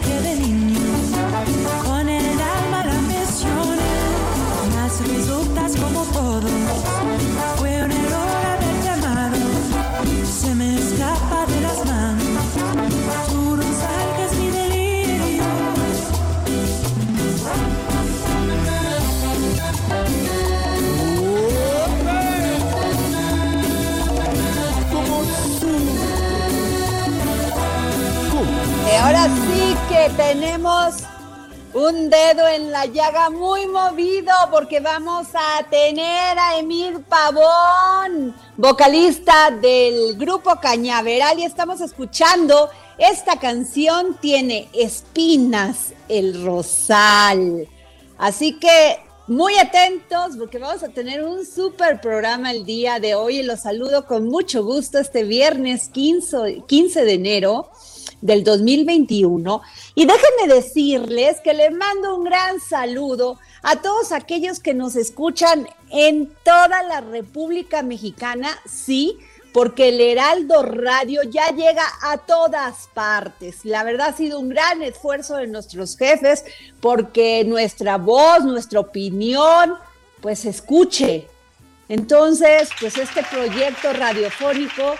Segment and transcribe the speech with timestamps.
[0.00, 0.34] que de
[1.84, 3.76] con el alma la ambición,
[4.74, 6.48] mas resultas como todo,
[31.88, 39.50] un dedo en la llaga muy movido porque vamos a tener a Emir Pavón, vocalista
[39.50, 41.38] del grupo Cañaveral.
[41.38, 47.66] Y estamos escuchando esta canción tiene espinas el rosal.
[48.18, 53.38] Así que muy atentos porque vamos a tener un súper programa el día de hoy.
[53.38, 57.70] Y los saludo con mucho gusto este viernes 15, 15 de enero
[58.20, 59.62] del 2021.
[59.94, 65.68] Y déjenme decirles que les mando un gran saludo a todos aquellos que nos escuchan
[65.90, 69.18] en toda la República Mexicana, sí,
[69.52, 73.64] porque el Heraldo Radio ya llega a todas partes.
[73.64, 76.44] La verdad ha sido un gran esfuerzo de nuestros jefes
[76.80, 79.74] porque nuestra voz, nuestra opinión,
[80.20, 81.28] pues escuche.
[81.88, 84.94] Entonces, pues este proyecto radiofónico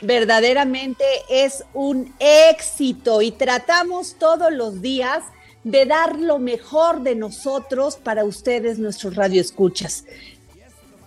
[0.00, 5.22] verdaderamente es un éxito y tratamos todos los días
[5.64, 10.04] de dar lo mejor de nosotros para ustedes, nuestros radioescuchas.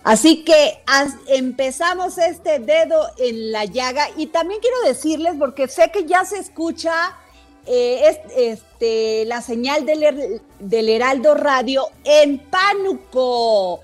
[0.04, 0.80] Así que
[1.28, 6.38] empezamos este dedo en la llaga y también quiero decirles, porque sé que ya se
[6.38, 7.16] escucha
[7.66, 13.80] eh, es- este, la señal del, del Heraldo Radio en Pánuco.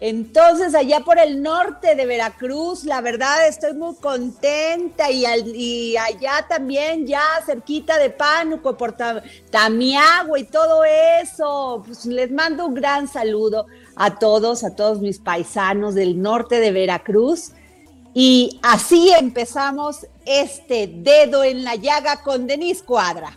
[0.00, 5.96] Entonces, allá por el norte de Veracruz, la verdad estoy muy contenta y, al- y
[5.96, 11.82] allá también, ya cerquita de Pánuco, por Ta- Tamiagua y todo eso.
[11.84, 13.66] Pues les mando un gran saludo
[13.96, 17.50] a todos, a todos mis paisanos del norte de Veracruz.
[18.14, 23.36] Y así empezamos este dedo en la llaga con Denise Cuadra.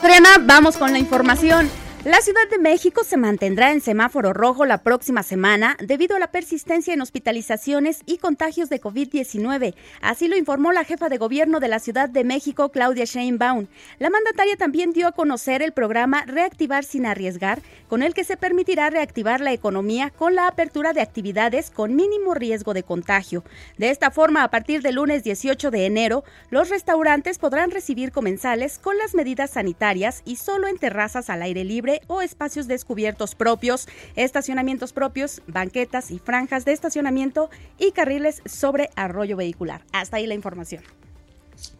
[0.00, 1.70] Adriana, vamos con la información.
[2.04, 6.32] La Ciudad de México se mantendrá en semáforo rojo la próxima semana debido a la
[6.32, 9.76] persistencia en hospitalizaciones y contagios de COVID-19.
[10.00, 13.68] Así lo informó la jefa de gobierno de la Ciudad de México, Claudia Sheinbaum.
[14.00, 18.36] La mandataria también dio a conocer el programa Reactivar sin arriesgar, con el que se
[18.36, 23.44] permitirá reactivar la economía con la apertura de actividades con mínimo riesgo de contagio.
[23.78, 28.80] De esta forma, a partir del lunes 18 de enero, los restaurantes podrán recibir comensales
[28.80, 33.86] con las medidas sanitarias y solo en terrazas al aire libre o espacios descubiertos propios,
[34.16, 39.84] estacionamientos propios, banquetas y franjas de estacionamiento y carriles sobre arroyo vehicular.
[39.92, 40.82] Hasta ahí la información.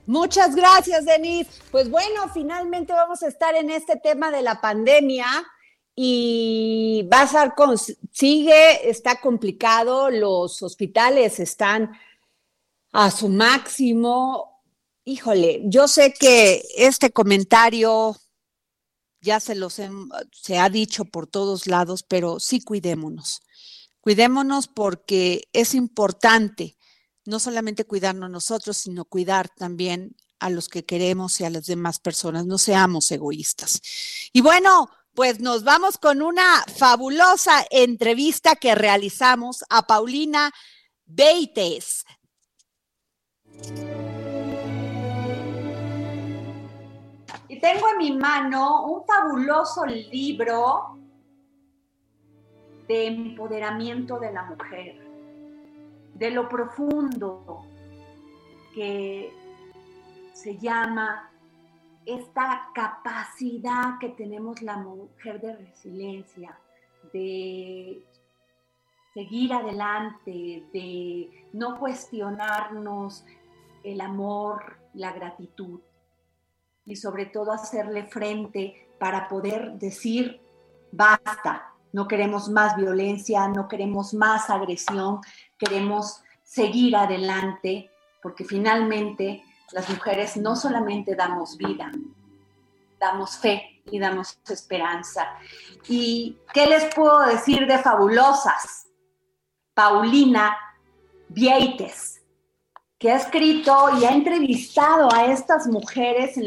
[0.07, 1.51] Muchas gracias, Denise.
[1.71, 5.27] Pues bueno, finalmente vamos a estar en este tema de la pandemia
[5.95, 7.09] y
[7.57, 11.93] con, sigue, está complicado, los hospitales están
[12.93, 14.63] a su máximo.
[15.05, 18.17] Híjole, yo sé que este comentario
[19.23, 19.81] ya se los
[20.33, 23.43] se ha dicho por todos lados, pero sí cuidémonos.
[24.01, 26.77] Cuidémonos porque es importante
[27.25, 32.01] no solamente cuidarnos nosotros, sino cuidar también a los que queremos y a las demás
[32.01, 33.81] personas, no seamos egoístas.
[34.33, 40.53] Y bueno, pues nos vamos con una fabulosa entrevista que realizamos a Paulina
[41.05, 42.05] Beites.
[47.63, 50.99] Tengo en mi mano un fabuloso libro
[52.89, 54.97] de empoderamiento de la mujer,
[56.15, 57.65] de lo profundo
[58.75, 59.33] que
[60.33, 61.31] se llama
[62.05, 66.59] esta capacidad que tenemos la mujer de resiliencia,
[67.13, 68.05] de
[69.15, 73.25] seguir adelante, de no cuestionarnos
[73.85, 75.79] el amor, la gratitud
[76.85, 80.41] y sobre todo hacerle frente para poder decir,
[80.91, 85.21] basta, no queremos más violencia, no queremos más agresión,
[85.59, 87.91] queremos seguir adelante
[88.23, 89.43] porque finalmente
[89.73, 91.91] las mujeres no solamente damos vida,
[92.99, 95.29] damos fe y damos esperanza.
[95.89, 98.87] ¿Y qué les puedo decir de fabulosas?
[99.75, 100.57] Paulina
[101.29, 102.22] Vieites,
[103.03, 106.39] que ha escrito y ha entrevistado a estas mujeres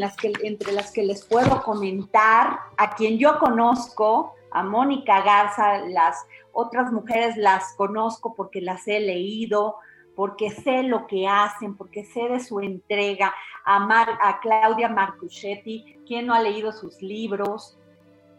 [0.41, 6.93] entre las que les puedo comentar, a quien yo conozco, a Mónica Garza, las otras
[6.93, 9.75] mujeres las conozco porque las he leído,
[10.15, 13.35] porque sé lo que hacen, porque sé de su entrega,
[13.65, 17.77] a, a Claudia Marcuchetti, quien no ha leído sus libros.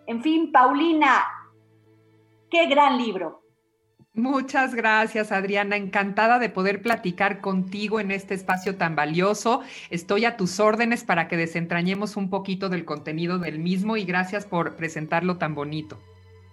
[0.06, 1.22] En fin, Paulina,
[2.48, 3.42] qué gran libro.
[4.16, 5.76] Muchas gracias, Adriana.
[5.76, 9.60] Encantada de poder platicar contigo en este espacio tan valioso.
[9.90, 14.46] Estoy a tus órdenes para que desentrañemos un poquito del contenido del mismo y gracias
[14.46, 15.98] por presentarlo tan bonito.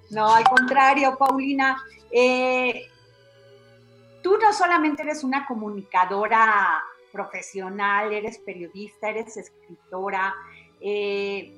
[0.10, 1.82] No, al contrario, Paulina.
[2.12, 2.90] Eh,
[4.22, 6.84] tú no solamente eres una comunicadora
[7.14, 10.36] profesional, eres periodista, eres escritora.
[10.82, 11.54] Eh,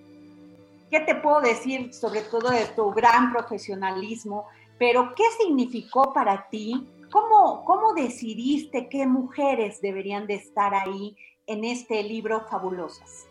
[0.92, 4.46] ¿Qué te puedo decir sobre todo de tu gran profesionalismo?
[4.78, 6.88] Pero ¿qué significó para ti?
[7.12, 11.16] ¿Cómo, ¿Cómo decidiste qué mujeres deberían de estar ahí
[11.48, 13.28] en este libro Fabulosas?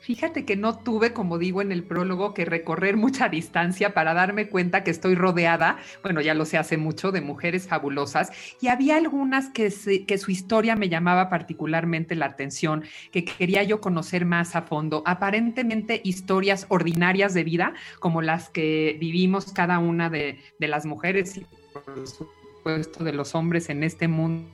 [0.00, 4.48] Fíjate que no tuve, como digo en el prólogo, que recorrer mucha distancia para darme
[4.48, 8.30] cuenta que estoy rodeada, bueno, ya lo sé hace mucho, de mujeres fabulosas
[8.60, 9.72] y había algunas que,
[10.06, 15.02] que su historia me llamaba particularmente la atención, que quería yo conocer más a fondo,
[15.06, 21.36] aparentemente historias ordinarias de vida, como las que vivimos cada una de, de las mujeres
[21.36, 24.48] y por supuesto de los hombres en este mundo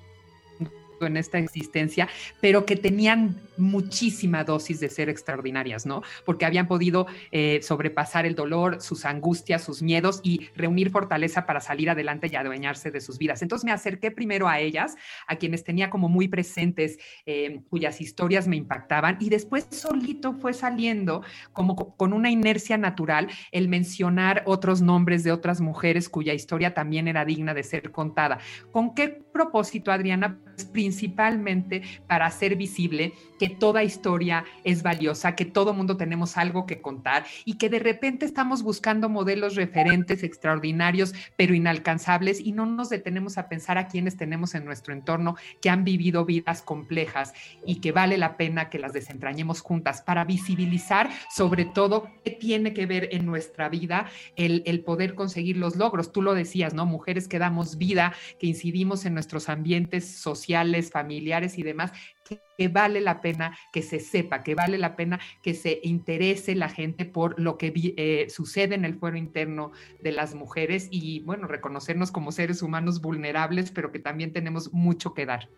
[1.06, 2.08] en esta existencia,
[2.40, 6.02] pero que tenían muchísima dosis de ser extraordinarias, ¿no?
[6.24, 11.60] Porque habían podido eh, sobrepasar el dolor, sus angustias, sus miedos y reunir fortaleza para
[11.60, 13.42] salir adelante y adueñarse de sus vidas.
[13.42, 18.48] Entonces me acerqué primero a ellas, a quienes tenía como muy presentes, eh, cuyas historias
[18.48, 21.22] me impactaban, y después solito fue saliendo
[21.52, 27.08] como con una inercia natural el mencionar otros nombres de otras mujeres cuya historia también
[27.08, 28.38] era digna de ser contada.
[28.72, 30.38] ¿Con qué propósito, Adriana?
[30.60, 36.66] Pues, principalmente para hacer visible que toda historia es valiosa, que todo mundo tenemos algo
[36.66, 42.66] que contar y que de repente estamos buscando modelos referentes extraordinarios, pero inalcanzables y no
[42.66, 47.32] nos detenemos a pensar a quienes tenemos en nuestro entorno que han vivido vidas complejas
[47.64, 52.74] y que vale la pena que las desentrañemos juntas para visibilizar sobre todo qué tiene
[52.74, 56.12] que ver en nuestra vida el, el poder conseguir los logros.
[56.12, 56.84] Tú lo decías, ¿no?
[56.84, 61.92] Mujeres que damos vida, que incidimos en nuestros ambientes sociales, familiares y demás,
[62.24, 66.70] que, vale la pena que se sepa, que vale la pena que se interese la
[66.70, 71.46] gente por lo que eh, sucede en el fuero interno de las mujeres y, bueno,
[71.46, 75.50] reconocernos como seres humanos vulnerables, pero que también tenemos mucho que dar.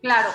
[0.00, 0.30] Claro,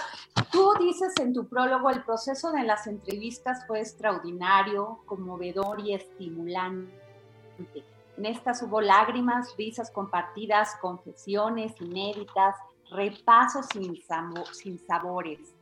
[0.51, 6.93] tú dices en tu prólogo, el proceso de las entrevistas fue extraordinario, conmovedor y estimulante.
[8.19, 12.53] En estas hubo lágrimas, risas compartidas, confesiones inéditas,
[12.91, 13.97] repasos sin,
[14.51, 15.55] sin sabores.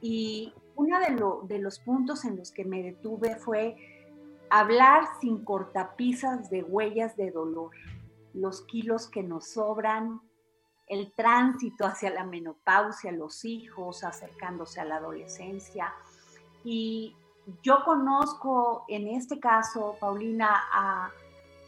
[0.00, 3.76] Y uno de, de los puntos en los que me detuve fue
[4.50, 7.70] hablar sin cortapisas de huellas de dolor,
[8.34, 10.20] los kilos que nos sobran,
[10.88, 15.94] el tránsito hacia la menopausia, los hijos acercándose a la adolescencia.
[16.64, 17.14] Y
[17.62, 21.12] yo conozco en este caso, Paulina, a,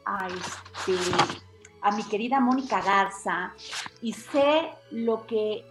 [0.04, 0.96] a, este,
[1.80, 3.52] a mi querida Mónica Garza
[4.02, 5.64] y sé lo que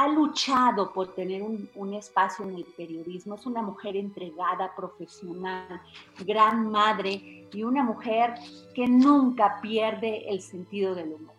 [0.00, 3.34] ha luchado por tener un, espacio en el periodismo.
[3.34, 5.82] Es una mujer entregada, profesional,
[6.24, 8.34] gran madre y una mujer
[8.74, 11.34] que nunca pierde el sentido del humor.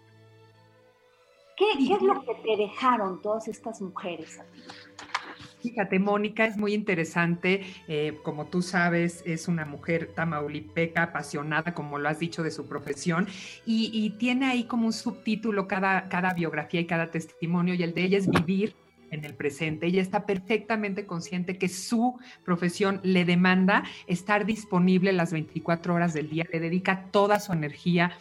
[1.58, 4.62] ¿Qué, es lo que te dejaron todas estas mujeres a ti?
[5.62, 7.62] Fíjate, Mónica es muy interesante.
[7.88, 12.66] eh, como tú sabes, es una mujer tamaulipeca, apasionada, como lo has dicho, de su
[12.68, 13.28] profesión.
[13.66, 17.74] Y, tiene ahí como un subtítulo cada, cada biografía y cada testimonio.
[17.74, 18.76] Y el de ella es vivir
[19.12, 19.88] en el presente.
[19.88, 26.30] Ella está perfectamente consciente que su profesión le demanda estar disponible las 24 horas del
[26.30, 26.46] día.
[26.52, 28.12] Le dedica toda su energía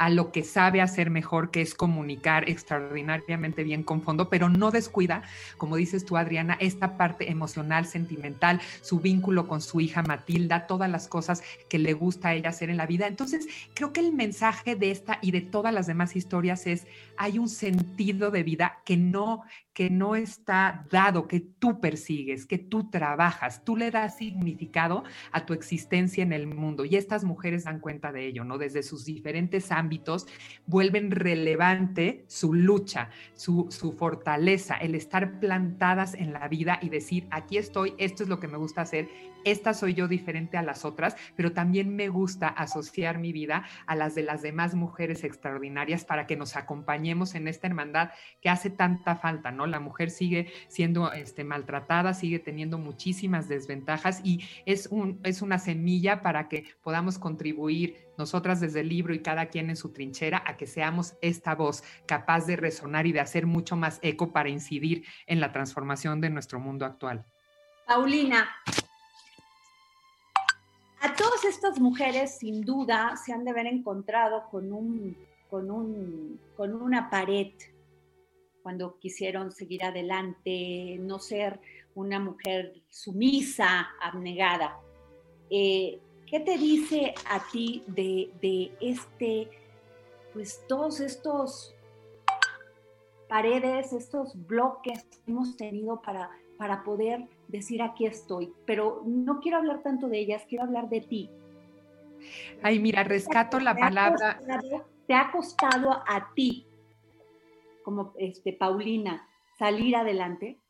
[0.00, 4.70] a lo que sabe hacer mejor, que es comunicar extraordinariamente bien con fondo, pero no
[4.70, 5.22] descuida,
[5.58, 10.88] como dices tú, Adriana, esta parte emocional, sentimental, su vínculo con su hija Matilda, todas
[10.88, 13.08] las cosas que le gusta a ella hacer en la vida.
[13.08, 16.86] Entonces, creo que el mensaje de esta y de todas las demás historias es,
[17.18, 19.42] hay un sentido de vida que no
[19.80, 25.46] que no está dado, que tú persigues, que tú trabajas, tú le das significado a
[25.46, 26.84] tu existencia en el mundo.
[26.84, 28.58] Y estas mujeres dan cuenta de ello, ¿no?
[28.58, 30.26] Desde sus diferentes ámbitos
[30.66, 37.26] vuelven relevante su lucha, su, su fortaleza, el estar plantadas en la vida y decir,
[37.30, 39.08] aquí estoy, esto es lo que me gusta hacer,
[39.44, 43.96] esta soy yo diferente a las otras, pero también me gusta asociar mi vida a
[43.96, 48.10] las de las demás mujeres extraordinarias para que nos acompañemos en esta hermandad
[48.42, 49.66] que hace tanta falta, ¿no?
[49.70, 55.58] La mujer sigue siendo este, maltratada, sigue teniendo muchísimas desventajas y es, un, es una
[55.58, 60.42] semilla para que podamos contribuir nosotras desde el libro y cada quien en su trinchera
[60.46, 64.50] a que seamos esta voz capaz de resonar y de hacer mucho más eco para
[64.50, 67.24] incidir en la transformación de nuestro mundo actual.
[67.86, 68.48] Paulina,
[71.00, 74.70] a todas estas mujeres sin duda se han de haber encontrado con
[76.82, 77.52] una pared
[78.62, 81.60] cuando quisieron seguir adelante, no ser
[81.94, 84.78] una mujer sumisa, abnegada.
[85.50, 89.50] Eh, ¿Qué te dice a ti de, de este,
[90.32, 91.74] pues todos estos
[93.28, 98.52] paredes, estos bloques que hemos tenido para, para poder decir aquí estoy?
[98.64, 101.30] Pero no quiero hablar tanto de ellas, quiero hablar de ti.
[102.62, 104.36] Ay, mira, rescato la ¿Te ha palabra.
[104.38, 106.64] costado- te ha costado a ti,
[107.82, 110.60] como este, Paulina, salir adelante?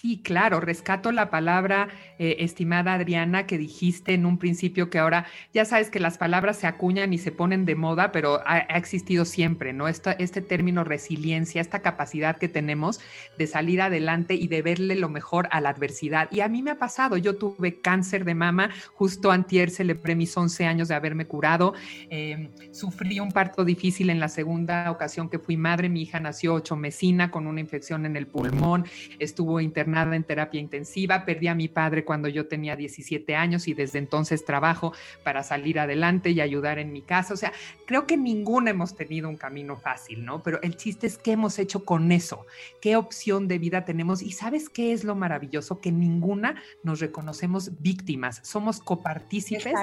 [0.00, 1.86] Sí, claro, rescato la palabra,
[2.18, 6.56] eh, estimada Adriana, que dijiste en un principio que ahora ya sabes que las palabras
[6.56, 9.86] se acuñan y se ponen de moda, pero ha, existido siempre, ¿no?
[9.86, 12.98] Este término resiliencia, esta capacidad que tenemos
[13.38, 16.28] de salir adelante y de verle lo mejor a la adversidad.
[16.32, 20.36] Y a mí me ha pasado, yo tuve cáncer de mama, justo antier celebré mis
[20.36, 21.72] 11 años de haberme curado,
[22.10, 26.54] eh, sufrí un parto difícil en la segunda ocasión que fui madre, mi hija nació
[26.54, 28.86] ocho mesina con una infección en el pulmón,
[29.20, 33.74] estuvo internada en terapia intensiva, perdí a mi padre cuando yo tenía 17 años y
[33.74, 37.34] desde entonces trabajo para salir adelante y ayudar en mi casa.
[37.34, 37.52] O sea,
[37.86, 40.42] creo que ninguna hemos tenido un camino fácil, ¿no?
[40.42, 42.46] Pero el chiste es qué hemos hecho con eso,
[42.80, 47.80] qué opción de vida tenemos y sabes qué es lo maravilloso, que ninguna nos reconocemos
[47.80, 49.74] víctimas, somos copartícipes.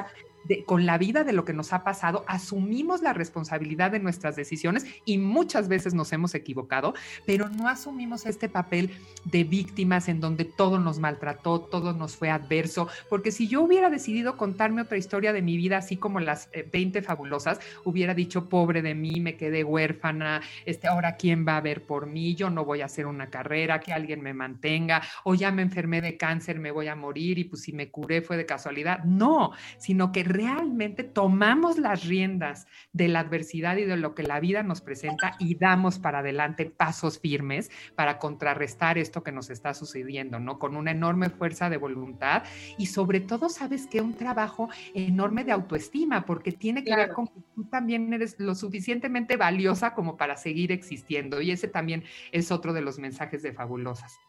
[0.65, 4.86] Con la vida de lo que nos ha pasado, asumimos la responsabilidad de nuestras decisiones
[5.05, 6.93] y muchas veces nos hemos equivocado,
[7.25, 8.91] pero no asumimos este papel
[9.25, 13.89] de víctimas en donde todo nos maltrató, todo nos fue adverso, porque si yo hubiera
[13.89, 18.50] decidido contarme otra historia de mi vida, así como las eh, 20 fabulosas, hubiera dicho,
[18.50, 22.50] pobre de mí, me quedé huérfana, este, ahora quién va a ver por mí, yo
[22.50, 26.17] no voy a hacer una carrera, que alguien me mantenga, o ya me enfermé de
[26.17, 29.03] cáncer, me voy a morir y pues si me curé fue de casualidad.
[29.03, 34.40] No, sino que realmente tomamos las riendas de la adversidad y de lo que la
[34.40, 39.74] vida nos presenta y damos para adelante pasos firmes para contrarrestar esto que nos está
[39.74, 40.60] sucediendo, ¿no?
[40.60, 42.44] Con una enorme fuerza de voluntad
[42.78, 47.28] y sobre todo, sabes que un trabajo enorme de autoestima, porque tiene que ver con
[47.28, 52.52] que tú también eres lo suficientemente valiosa como para seguir existiendo y ese también es
[52.52, 54.20] otro de los mensajes de Fabulosas.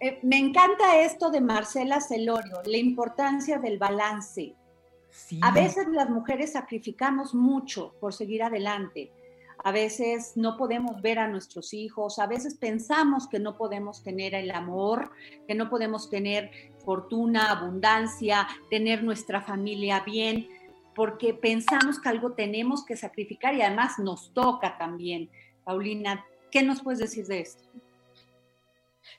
[0.00, 4.54] Eh, me encanta esto de Marcela Celorio, la importancia del balance.
[5.40, 9.10] A veces las mujeres sacrificamos mucho por seguir adelante.
[9.64, 14.34] A veces no podemos ver a nuestros hijos, a veces pensamos que no podemos tener
[14.34, 15.10] el amor,
[15.48, 16.50] que no podemos tener
[16.84, 20.48] fortuna, abundancia, tener nuestra familia bien,
[20.94, 25.30] porque pensamos que algo tenemos que sacrificar y además nos toca también.
[25.64, 27.64] Paulina, ¿qué nos puedes decir de esto?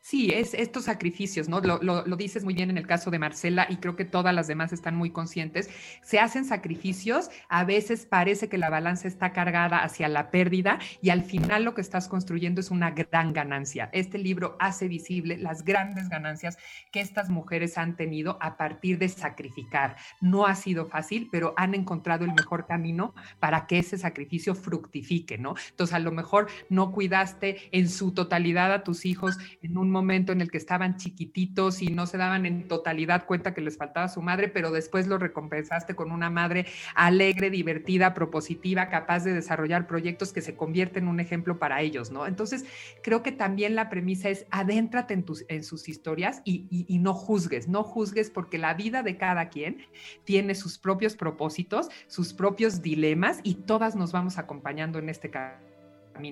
[0.01, 1.59] Sí, es estos sacrificios, ¿no?
[1.61, 4.33] Lo, lo- lo dices muy bien en el caso de Marcela y creo que todas
[4.33, 5.69] las demás están muy conscientes.
[6.01, 11.09] Se hacen sacrificios, a veces parece que la balanza está cargada hacia la pérdida y
[11.09, 13.89] al final lo que estás construyendo es una gran ganancia.
[13.93, 16.57] Este libro hace visible las grandes ganancias
[16.91, 19.95] que estas mujeres han tenido a partir de sacrificar.
[20.21, 25.37] No ha sido fácil, pero han encontrado el mejor camino para que ese sacrificio fructifique,
[25.37, 25.55] ¿no?
[25.69, 30.31] Entonces, a lo mejor no cuidaste en su totalidad a tus hijos en un momento
[30.31, 34.07] en el que estaban chiquititos y no se daban en totalidad cuenta que les faltaba
[34.07, 36.65] su madre, pero después lo recompensaste con una madre
[36.95, 42.11] alegre, divertida, propositiva, capaz de desarrollar proyectos que se convierten en un ejemplo para ellos,
[42.11, 42.25] ¿no?
[42.25, 42.65] Entonces,
[43.03, 47.13] creo que también la premisa es adéntrate en, tus, en sus historias y, y no
[47.13, 49.85] juzgues, no juzgues porque la vida de cada quien
[50.23, 55.66] tiene sus propios propósitos, sus propios dilemas y todas nos vamos acompañando en este camino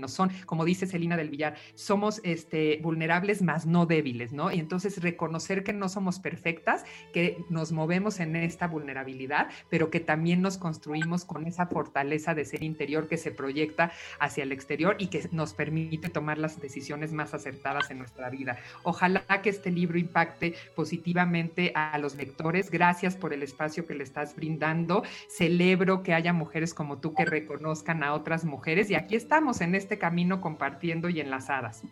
[0.08, 4.52] son, como dice Celina del Villar, somos este, vulnerables más no débiles, ¿no?
[4.52, 10.00] Y entonces reconocer que no somos perfectas, que nos movemos en esta vulnerabilidad, pero que
[10.00, 14.96] también nos construimos con esa fortaleza de ser interior que se proyecta hacia el exterior
[15.00, 18.58] y que nos permite tomar las decisiones más acertadas en nuestra vida.
[18.84, 22.72] Ojalá que este libro impacte positivamente a los lectores.
[22.72, 25.04] Gracias por el espacio que le estás brindando.
[25.30, 29.75] Celebro que haya mujeres como tú que reconozcan a otras mujeres y aquí estamos en
[29.76, 31.84] este camino compartiendo y enlazadas.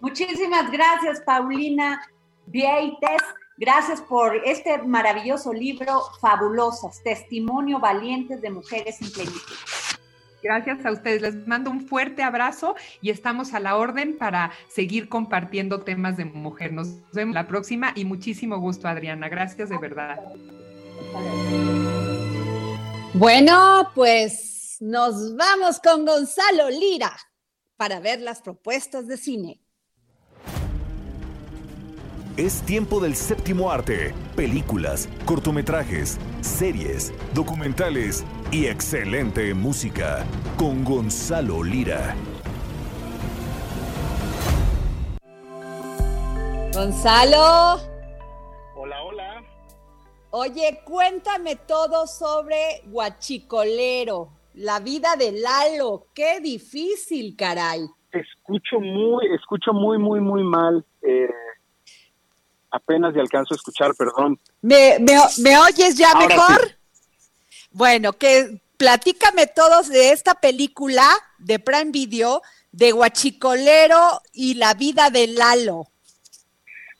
[0.00, 2.00] Muchísimas gracias, Paulina
[2.46, 3.22] Vieites.
[3.56, 9.54] Gracias por este maravilloso libro, Fabulosas, Testimonio Valientes de Mujeres en Plenitud.
[10.42, 11.22] Gracias a ustedes.
[11.22, 16.24] Les mando un fuerte abrazo y estamos a la orden para seguir compartiendo temas de
[16.24, 16.72] mujer.
[16.72, 19.28] Nos vemos la próxima y muchísimo gusto, Adriana.
[19.28, 20.20] Gracias de verdad.
[23.14, 27.16] Bueno, pues nos vamos con Gonzalo Lira
[27.76, 29.60] para ver las propuestas de cine.
[32.36, 40.24] Es tiempo del séptimo arte, películas, cortometrajes, series, documentales y excelente música
[40.56, 42.14] con Gonzalo Lira.
[46.72, 47.80] Gonzalo.
[48.76, 49.44] Hola, hola.
[50.30, 56.06] Oye, cuéntame todo sobre Guachicolero, la vida de Lalo.
[56.14, 57.80] Qué difícil, caray.
[58.10, 60.84] Escucho muy, escucho muy, muy, muy mal.
[61.02, 61.28] Eh,
[62.70, 64.38] apenas y alcanzo a escuchar, perdón.
[64.60, 66.68] ¿Me, me, me oyes ya Ahora mejor?
[66.68, 66.74] sí.
[67.70, 71.06] Bueno, que platícame todos de esta película
[71.38, 72.42] de Prime Video
[72.72, 75.86] de Guachicolero y la vida de Lalo.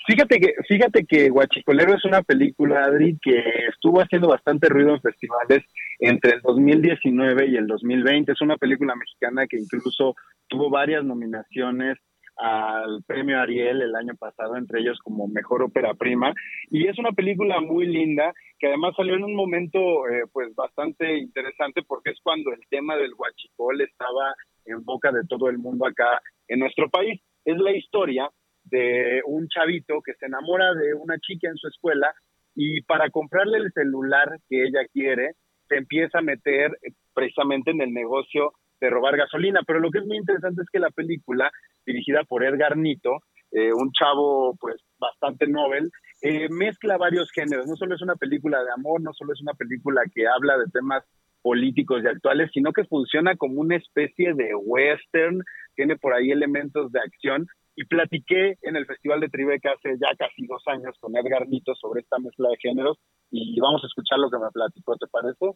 [0.08, 5.02] Fíjate que, fíjate que Guachicolero es una película, Adri, que estuvo haciendo bastante ruido en
[5.02, 5.62] festivales
[5.98, 8.32] entre el 2019 y el 2020.
[8.32, 10.14] Es una película mexicana que incluso
[10.46, 11.98] tuvo varias nominaciones
[12.38, 16.32] al premio Ariel el año pasado, entre ellos como mejor ópera prima.
[16.70, 21.18] Y es una película muy linda que además salió en un momento eh, pues bastante
[21.18, 25.86] interesante porque es cuando el tema del huachicol estaba en boca de todo el mundo
[25.86, 27.20] acá en nuestro país.
[27.44, 28.30] Es la historia
[28.70, 32.12] de un chavito que se enamora de una chica en su escuela
[32.54, 35.32] y para comprarle el celular que ella quiere,
[35.68, 36.76] se empieza a meter
[37.14, 39.60] precisamente en el negocio de robar gasolina.
[39.66, 41.50] Pero lo que es muy interesante es que la película,
[41.86, 43.20] dirigida por Edgar Nito,
[43.52, 45.90] eh, un chavo pues bastante novel,
[46.22, 47.66] eh, mezcla varios géneros.
[47.66, 50.70] No solo es una película de amor, no solo es una película que habla de
[50.72, 51.04] temas
[51.42, 55.42] políticos y actuales, sino que funciona como una especie de western,
[55.76, 57.46] tiene por ahí elementos de acción.
[57.80, 61.76] Y platiqué en el Festival de Tribeca hace ya casi dos años con Edgar Nito
[61.76, 62.98] sobre esta mezcla de géneros
[63.30, 65.46] y vamos a escuchar lo que me platicó, ¿te parece?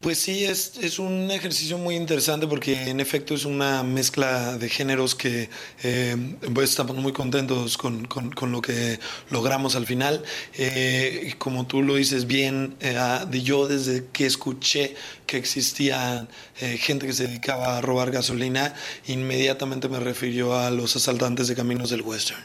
[0.00, 4.68] Pues sí, es, es un ejercicio muy interesante porque en efecto es una mezcla de
[4.68, 5.50] géneros que
[5.82, 6.16] eh,
[6.54, 10.22] pues estamos muy contentos con, con- con lo que logramos al final.
[10.56, 14.94] Eh, como tú lo dices bien, eh, ah, yo desde que escuché
[15.26, 16.28] que existía
[16.60, 18.74] eh, gente que se dedicaba a robar gasolina,
[19.08, 22.40] inmediatamente me refirió a los asaltantes de caminos del western.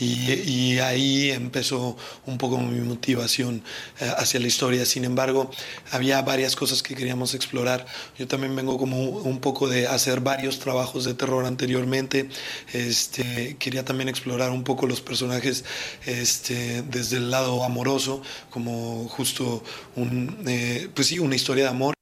[0.00, 3.62] Y, y ahí empezó un poco mi motivación
[4.00, 4.84] eh, hacia la historia.
[4.86, 5.50] Sin embargo,
[5.90, 7.86] había varias cosas que queríamos explorar.
[8.18, 12.28] Yo también vengo como un poco de hacer varios trabajos de terror anteriormente.
[12.72, 15.64] Este, quería también explorar un poco los personajes
[16.06, 19.62] este, desde el lado amoroso, como justo
[19.96, 21.94] un, eh, pues sí, una historia de amor.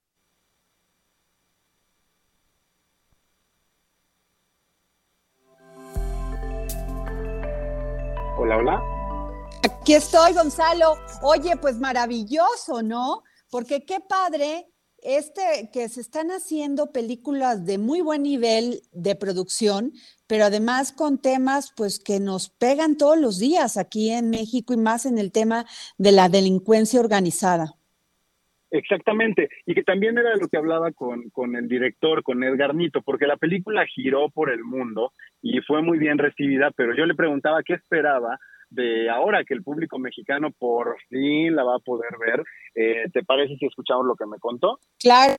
[8.38, 8.83] Hola, hola.
[9.62, 10.98] Aquí estoy, Gonzalo.
[11.22, 13.22] Oye, pues maravilloso, ¿no?
[13.50, 14.71] Porque qué padre
[15.03, 19.93] este que se están haciendo películas de muy buen nivel de producción,
[20.27, 24.77] pero además con temas pues que nos pegan todos los días aquí en México y
[24.77, 25.65] más en el tema
[25.99, 27.75] de la delincuencia organizada.
[28.71, 33.03] Exactamente, y que también era lo que hablaba con, con el director, con Edgar Nito,
[33.03, 35.12] porque la película giró por el mundo
[35.43, 38.38] y fue muy bien recibida, pero yo le preguntaba qué esperaba
[38.72, 42.42] de ahora que el público mexicano por fin la va a poder ver.
[42.74, 44.78] Eh, ¿Te parece si escuchamos lo que me contó?
[44.98, 45.35] Claro.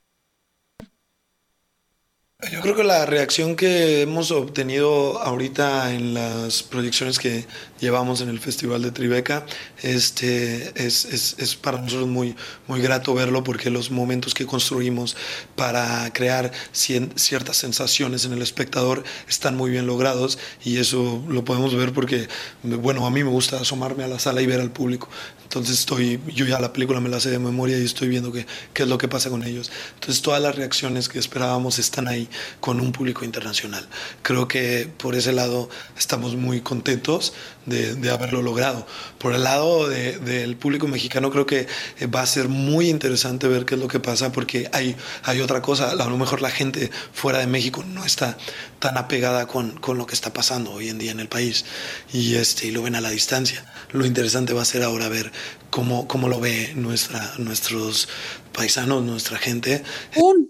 [2.51, 7.45] Yo creo que la reacción que hemos obtenido ahorita en las proyecciones que
[7.79, 9.45] llevamos en el Festival de Tribeca
[9.81, 12.35] este, es, es, es, para nosotros muy,
[12.67, 15.15] muy grato verlo porque los momentos que construimos
[15.55, 21.75] para crear ciertas sensaciones en el espectador están muy bien logrados y eso lo podemos
[21.75, 22.27] ver porque,
[22.63, 25.09] bueno, a mí me gusta asomarme a la sala y ver al público.
[25.43, 28.45] Entonces estoy, yo ya la película me la sé de memoria y estoy viendo qué
[28.75, 29.71] es lo que pasa con ellos.
[29.95, 32.27] Entonces todas las reacciones que esperábamos están ahí
[32.59, 33.87] con un público internacional.
[34.21, 37.33] Creo que por ese lado estamos muy contentos
[37.65, 38.85] de, de haberlo logrado.
[39.17, 41.67] Por el lado de, del público mexicano creo que
[41.99, 45.41] eh, va a ser muy interesante ver qué es lo que pasa porque hay, hay
[45.41, 45.91] otra cosa.
[45.91, 48.37] A lo mejor la gente fuera de México no está
[48.79, 51.65] tan apegada con, con lo que está pasando hoy en día en el país
[52.11, 53.65] y, este, y lo ven a la distancia.
[53.91, 55.31] Lo interesante va a ser ahora ver
[55.69, 58.07] cómo, cómo lo ve nuestra, nuestros
[58.51, 59.83] paisanos, nuestra gente.
[60.15, 60.47] Un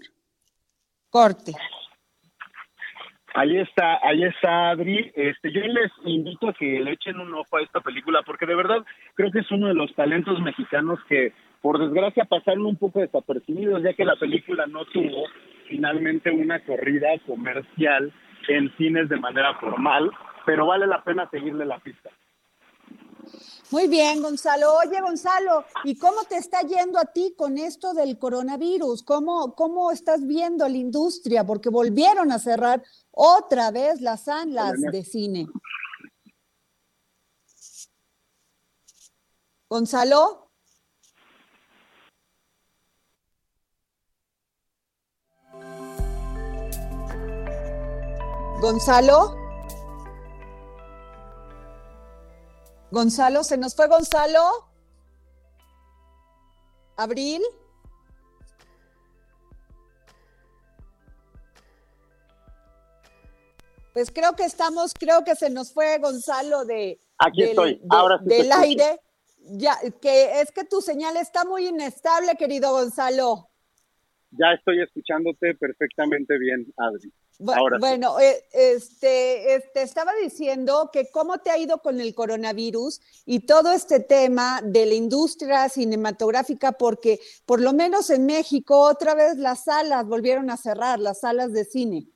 [1.10, 1.52] corte.
[3.36, 5.10] Ahí está, ahí está Adri.
[5.16, 8.54] Este, yo les invito a que le echen un ojo a esta película porque de
[8.54, 13.00] verdad creo que es uno de los talentos mexicanos que por desgracia pasaron un poco
[13.00, 15.24] desapercibidos ya que la película no tuvo
[15.68, 18.12] finalmente una corrida comercial
[18.46, 20.12] en cines de manera formal,
[20.46, 22.10] pero vale la pena seguirle la pista.
[23.70, 24.74] Muy bien, Gonzalo.
[24.76, 29.02] Oye, Gonzalo, ¿y cómo te está yendo a ti con esto del coronavirus?
[29.02, 31.44] ¿Cómo, cómo estás viendo la industria?
[31.44, 35.48] Porque volvieron a cerrar otra vez las salas de cine.
[39.68, 40.50] Gonzalo.
[48.60, 49.43] Gonzalo.
[52.98, 54.40] Gonzalo, ¿se nos fue Gonzalo?
[56.96, 57.42] ¿Abril?
[63.92, 67.86] Pues creo que estamos, creo que se nos fue Gonzalo de Aquí del, estoy, de-
[67.90, 69.00] ahora sí del aire.
[69.56, 73.48] Ya, que es que tu señal está muy inestable, querido Gonzalo.
[74.30, 77.12] Ya estoy escuchándote perfectamente bien, Adri.
[77.38, 77.80] Bu- Ahora sí.
[77.80, 83.46] bueno, eh, este, este, estaba diciendo que cómo te ha ido con el coronavirus y
[83.46, 89.36] todo este tema de la industria cinematográfica, porque por lo menos en México otra vez
[89.36, 92.06] las salas volvieron a cerrar, las salas de cine.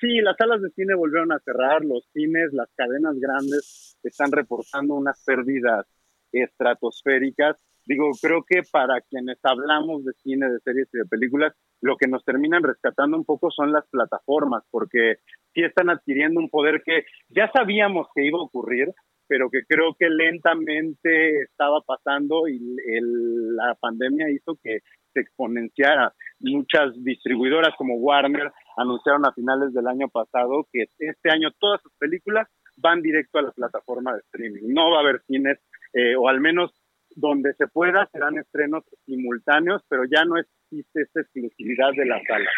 [0.00, 4.94] Sí, las salas de cine volvieron a cerrar, los cines, las cadenas grandes están reportando
[4.94, 5.86] unas pérdidas
[6.32, 7.56] estratosféricas.
[7.86, 12.08] Digo, creo que para quienes hablamos de cine, de series y de películas, lo que
[12.08, 15.16] nos terminan rescatando un poco son las plataformas, porque
[15.52, 18.88] sí están adquiriendo un poder que ya sabíamos que iba a ocurrir,
[19.26, 24.80] pero que creo que lentamente estaba pasando y el- la pandemia hizo que
[25.12, 26.12] se exponenciara.
[26.40, 31.92] Muchas distribuidoras como Warner anunciaron a finales del año pasado que este año todas sus
[31.98, 34.74] películas van directo a la plataforma de streaming.
[34.74, 35.58] No va a haber cines,
[35.92, 36.72] eh, o al menos
[37.16, 42.50] donde se pueda, serán estrenos simultáneos, pero ya no existe esta exclusividad de la sala.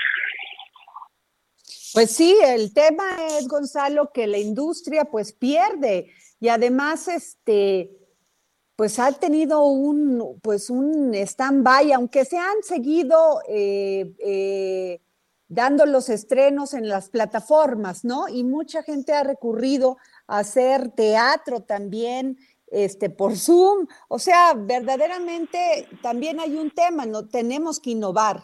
[1.94, 3.04] Pues sí, el tema
[3.38, 7.90] es, Gonzalo, que la industria pues pierde y además este
[8.76, 15.00] pues ha tenido un pues un stand-by, aunque se han seguido eh, eh,
[15.48, 18.28] dando los estrenos en las plataformas, ¿no?
[18.28, 22.36] Y mucha gente ha recurrido a hacer teatro también
[22.68, 23.86] este, por Zoom.
[24.08, 27.28] O sea, verdaderamente también hay un tema, ¿no?
[27.28, 28.38] Tenemos que innovar.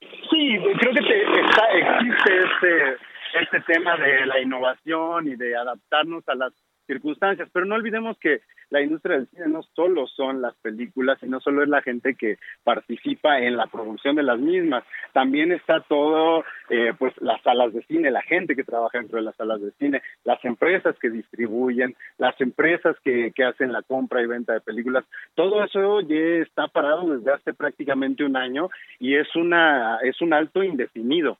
[0.00, 2.96] Sí, creo que te- está, existe este,
[3.42, 6.52] este tema de la innovación y de adaptarnos a las
[6.86, 11.26] circunstancias, pero no olvidemos que la industria del cine no solo son las películas y
[11.26, 15.80] no solo es la gente que participa en la producción de las mismas, también está
[15.80, 19.60] todo, eh, pues las salas de cine, la gente que trabaja dentro de las salas
[19.60, 24.52] de cine, las empresas que distribuyen, las empresas que, que hacen la compra y venta
[24.52, 29.98] de películas, todo eso ya está parado desde hace prácticamente un año y es una
[30.02, 31.38] es un alto indefinido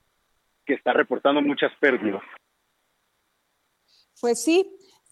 [0.64, 2.22] que está reportando muchas pérdidas.
[4.20, 4.64] Pues sí,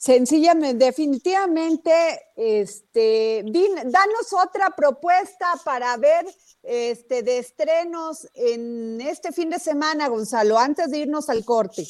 [0.03, 1.93] sencillamente, definitivamente,
[2.37, 6.25] este, din- danos otra propuesta para ver
[6.65, 11.83] este, de estrenos en este fin de semana, Gonzalo, antes de irnos al corte.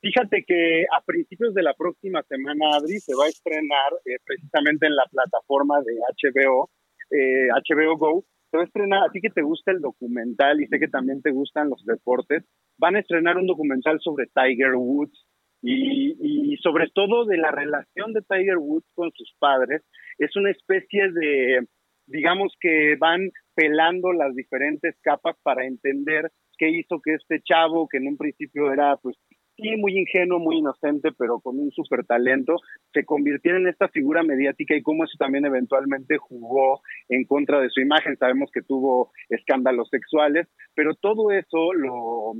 [0.00, 4.86] Fíjate que a principios de la próxima semana, Adri, se va a estrenar eh, precisamente
[4.86, 6.70] en la plataforma de HBO,
[7.10, 8.24] eh, HBO Go.
[8.50, 11.20] Se va a estrenar, a ti que te gusta el documental y sé que también
[11.20, 12.42] te gustan los deportes,
[12.78, 15.26] van a estrenar un documental sobre Tiger Woods
[15.62, 19.82] y, y sobre todo de la relación de Tiger Woods con sus padres.
[20.18, 21.66] Es una especie de,
[22.06, 27.98] digamos que van pelando las diferentes capas para entender qué hizo que este chavo, que
[27.98, 29.16] en un principio era pues
[29.56, 32.56] sí, muy ingenuo, muy inocente, pero con un súper talento,
[32.92, 37.68] se convirtiera en esta figura mediática y cómo eso también eventualmente jugó en contra de
[37.70, 38.16] su imagen.
[38.16, 42.34] Sabemos que tuvo escándalos sexuales, pero todo eso lo,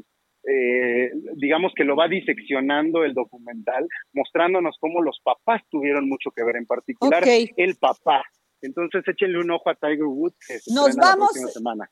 [0.51, 6.45] eh, digamos que lo va diseccionando el documental, mostrándonos cómo los papás tuvieron mucho que
[6.45, 8.23] ver, en particular el papá.
[8.61, 10.37] Entonces échenle un ojo a Tiger Woods.
[10.75, 11.31] Nos vamos.
[11.53, 11.89] semana.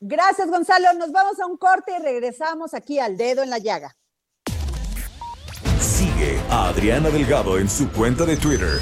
[0.00, 0.92] Gracias, Gonzalo.
[0.98, 3.92] Nos vamos a un corte y regresamos aquí al dedo en la llaga.
[5.78, 8.78] Sigue a Adriana Delgado en su cuenta de Twitter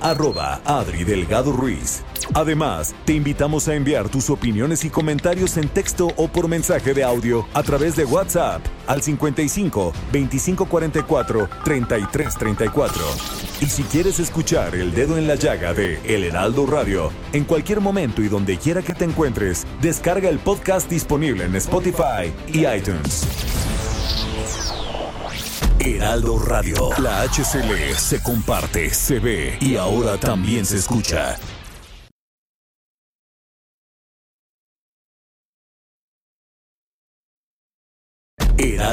[0.00, 2.02] arroba Adri Delgado Ruiz.
[2.34, 7.04] Además, te invitamos a enviar tus opiniones y comentarios en texto o por mensaje de
[7.04, 13.02] audio a través de WhatsApp al 55 2544 3334.
[13.60, 17.80] Y si quieres escuchar El Dedo en la Llaga de El Heraldo Radio, en cualquier
[17.80, 23.26] momento y donde quiera que te encuentres, descarga el podcast disponible en Spotify y iTunes.
[25.80, 26.90] Heraldo Radio.
[26.98, 31.38] La HCL se comparte, se ve y ahora también se escucha.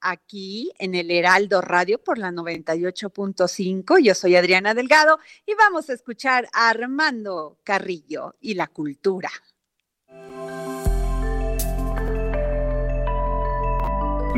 [0.00, 3.98] aquí en el Heraldo Radio por la 98.5.
[4.02, 9.30] Yo soy Adriana Delgado y vamos a escuchar a Armando Carrillo y la cultura.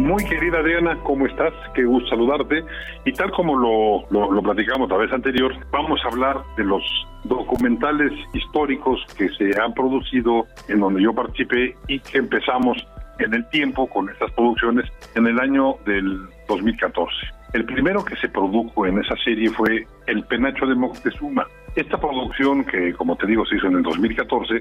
[0.01, 1.53] Muy querida Adriana, ¿cómo estás?
[1.75, 2.65] Qué gusto saludarte.
[3.05, 6.83] Y tal como lo, lo, platicamos la vez anterior, vamos a hablar de los
[7.25, 12.79] documentales históricos que se han producido en donde yo participé y que empezamos
[13.21, 17.15] en el tiempo con estas producciones en el año del 2014.
[17.53, 21.47] El primero que se produjo en esa serie fue El Penacho de Moctezuma.
[21.75, 24.61] Esta producción, que como te digo se hizo en el 2014,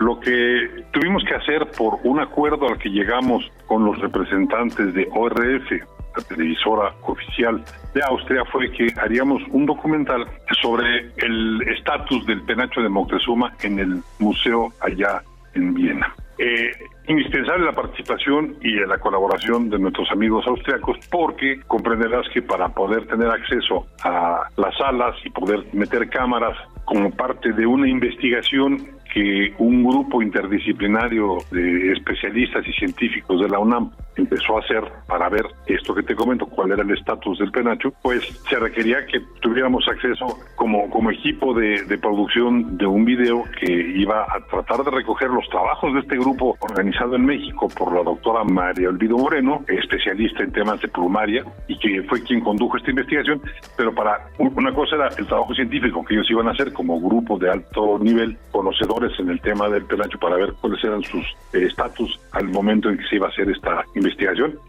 [0.00, 5.08] lo que tuvimos que hacer por un acuerdo al que llegamos con los representantes de
[5.14, 5.70] ORF,
[6.16, 7.62] la televisora oficial
[7.94, 10.26] de Austria, fue que haríamos un documental
[10.62, 15.22] sobre el estatus del Penacho de Moctezuma en el museo allá
[15.54, 16.14] en Viena.
[16.38, 16.70] Eh,
[17.08, 23.06] indispensable la participación y la colaboración de nuestros amigos austriacos porque comprenderás que para poder
[23.06, 28.78] tener acceso a las salas y poder meter cámaras como parte de una investigación
[29.12, 35.28] que un grupo interdisciplinario de especialistas y científicos de la UNAM empezó a hacer para
[35.28, 39.20] ver esto que te comento, cuál era el estatus del penacho, pues se requería que
[39.40, 44.84] tuviéramos acceso como, como equipo de, de producción de un video que iba a tratar
[44.84, 49.18] de recoger los trabajos de este grupo organizado en México por la doctora María Olvido
[49.18, 53.40] Moreno, especialista en temas de plumaria y que fue quien condujo esta investigación,
[53.76, 57.38] pero para una cosa era el trabajo científico que ellos iban a hacer como grupo
[57.38, 61.66] de alto nivel, conocedores en el tema del penacho para ver cuáles eran sus eh,
[61.66, 64.05] estatus al momento en que se iba a hacer esta investigación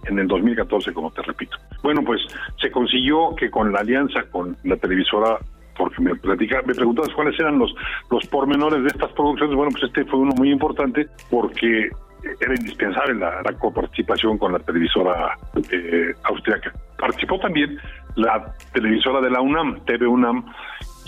[0.05, 1.57] en el 2014, como te repito.
[1.83, 2.21] Bueno, pues
[2.59, 5.37] se consiguió que con la alianza con la televisora
[5.77, 7.73] porque me platica, me preguntabas cuáles eran los,
[8.09, 9.55] los pormenores de estas producciones.
[9.55, 11.89] Bueno, pues este fue uno muy importante porque
[12.39, 15.37] era indispensable la, coparticipación con la televisora
[15.71, 16.73] eh, austriaca.
[16.97, 17.77] Participó también
[18.15, 20.45] la televisora de la UNAM, TV UNAM,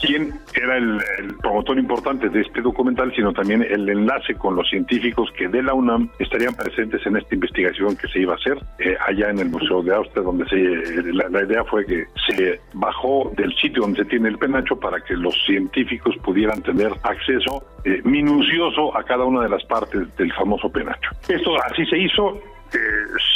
[0.02, 1.00] quién era el,
[1.42, 5.74] promotor importante de este documental, sino también el enlace con los científicos que de la
[5.74, 9.50] UNAM estarían presentes en esta investigación que se iba a hacer eh, allá en el
[9.50, 10.58] Museo de Austria, donde se,
[11.14, 15.16] la, idea fue que se bajó del sitio donde se tiene el penacho para que
[15.16, 20.70] los científicos pudieran tener acceso eh, minucioso a cada una de las partes del famoso
[20.72, 21.12] penacho.
[21.28, 22.42] Esto así se hizo,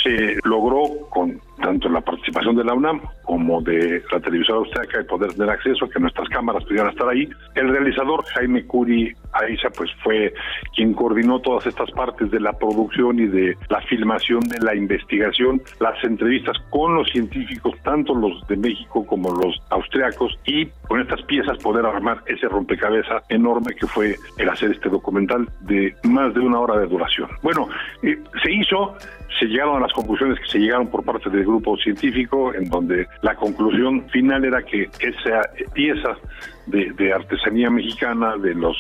[0.04, 5.04] se logró con tanto la participación de la UNAM como de la televisora austriaca de
[5.06, 7.30] poder tener acceso, que nuestras cámaras pudieran estar ahí.
[7.56, 10.34] El realizador Jaime Curi Aiza pues fue
[10.76, 15.62] quien coordinó todas estas partes de la producción y de la filmación de la investigación,
[15.80, 21.22] las entrevistas con los científicos, tanto los de México como los austriacos, y con estas
[21.24, 26.42] piezas poder armar ese rompecabezas enorme que fue el hacer este documental de más de
[26.42, 27.30] una hora de duración.
[27.42, 27.68] Bueno,
[28.02, 28.96] eh, se hizo,
[29.40, 33.08] se llegaron a las conclusiones que se llegaron por parte del grupo científico, en donde
[33.22, 35.42] la conclusión final era que esa
[35.74, 36.16] pieza
[36.68, 38.78] de, artesanía mexicana, de los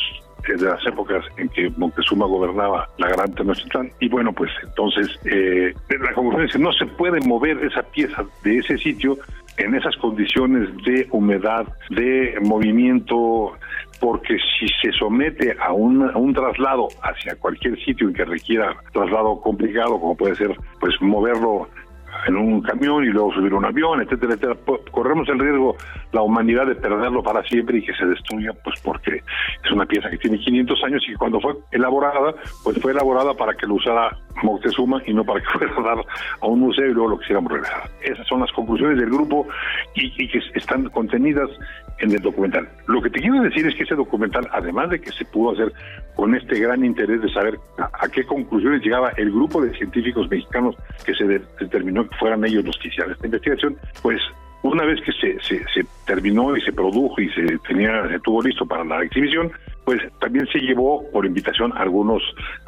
[0.47, 3.89] de las épocas en que Montezuma gobernaba la Gran Tenochtitlán.
[4.01, 8.25] Y bueno, pues entonces eh, la conclusión es que no se puede mover esa pieza
[8.43, 9.17] de ese sitio
[9.57, 13.53] en esas condiciones de humedad, de movimiento,
[14.03, 19.39] porque si se somete a un, un traslado hacia cualquier sitio en que requiera traslado
[19.39, 21.69] complicado, como puede ser pues moverlo
[22.27, 24.57] en un camión y luego subir un avión, etcétera, etcétera.
[24.91, 25.77] Corremos el riesgo,
[26.11, 29.21] la humanidad, de perderlo para siempre y que se destruya, pues porque
[29.63, 32.35] es una pieza que tiene 500 años y que cuando fue elaborada,
[32.65, 36.05] pues fue elaborada para que lo usara Moctezuma y no para que fuera a dar
[36.41, 37.89] a un museo y luego lo quisiéramos regresar.
[38.01, 39.47] Esas son las conclusiones del grupo
[39.95, 41.49] y que están contenidas
[41.99, 42.67] en el documental.
[42.87, 45.73] Lo que te quiero decir es que ese documental, además de que se pudo hacer
[46.15, 50.75] con este gran interés de saber a, qué conclusiones llegaba el grupo de científicos mexicanos
[51.05, 54.21] que se determinó que fueran ellos los que hicieran esta investigación, pues
[54.63, 58.65] una vez que se, se, terminó y se produjo y se tenía se tuvo listo
[58.65, 59.51] para la exhibición,
[59.85, 62.21] pues también se llevó por invitación algunos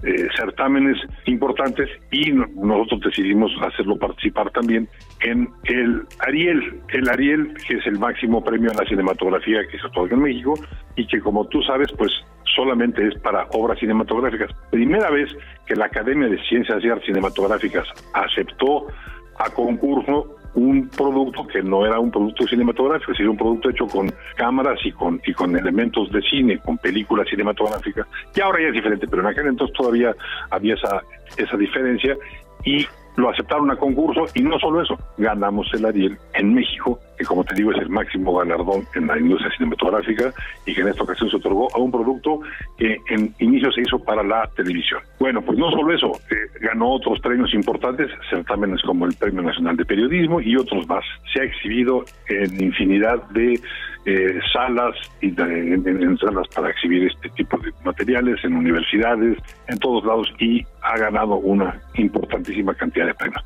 [0.04, 4.88] eh, certámenes importantes y nosotros decidimos hacerlo participar también
[5.22, 9.88] en el Ariel, el Ariel que es el máximo premio a la cinematografía que se
[9.88, 10.54] otorga en México
[10.96, 12.12] y que como tú sabes pues
[12.56, 14.52] solamente es para obras cinematográficas.
[14.72, 15.30] Primera vez
[15.66, 18.88] que la Academia de Ciencias y Artes Cinematográficas aceptó
[19.38, 24.12] a concurso un producto que no era un producto cinematográfico, sino un producto hecho con
[24.36, 28.08] cámaras y con, y con elementos de cine, con películas cinematográficas.
[28.36, 30.16] Y ahora ya es diferente, pero en aquel entonces todavía
[30.50, 31.02] había esa,
[31.38, 32.16] esa diferencia
[32.64, 32.86] y
[33.18, 37.44] lo aceptaron a concurso y no solo eso, ganamos el Ariel en México, que como
[37.44, 40.34] te digo es el máximo galardón en la industria cinematográfica
[40.66, 42.40] y que en esta ocasión se otorgó a un producto
[42.78, 45.02] que en inicio se hizo para la televisión.
[45.20, 49.78] Bueno, pues no solo eso, eh, ganó otros premios importantes, certámenes como el Premio Nacional
[49.78, 51.04] de Periodismo y otros más.
[51.34, 53.60] Se ha exhibido en infinidad de
[54.06, 60.06] eh, salas y en, salas para exhibir este tipo de materiales en universidades, en todos
[60.06, 63.44] lados y ha ganado una importantísima cantidad de premios.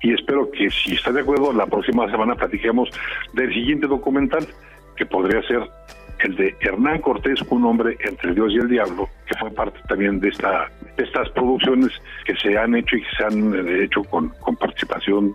[0.00, 2.88] Y espero que si está de acuerdo, la próxima semana platiquemos
[3.32, 4.46] del siguiente documental
[4.96, 5.62] que podría ser
[6.20, 10.18] el de Hernán Cortés, un hombre entre Dios y el diablo, que fue parte también
[10.20, 11.92] de esta estas producciones
[12.24, 15.34] que se han hecho y que se han eh, hecho con, con participación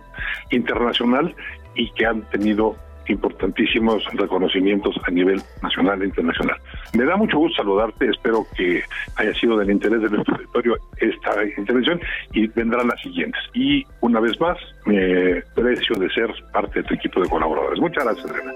[0.50, 1.34] internacional
[1.74, 2.76] y que han tenido
[3.08, 6.56] importantísimos reconocimientos a nivel nacional e internacional.
[6.92, 8.82] Me da mucho gusto saludarte, espero que
[9.16, 12.00] haya sido del interés de nuestro territorio esta intervención
[12.32, 13.40] y vendrán las siguientes.
[13.54, 17.80] Y una vez más, me precio de ser parte de tu equipo de colaboradores.
[17.80, 18.52] Muchas gracias, Adriana.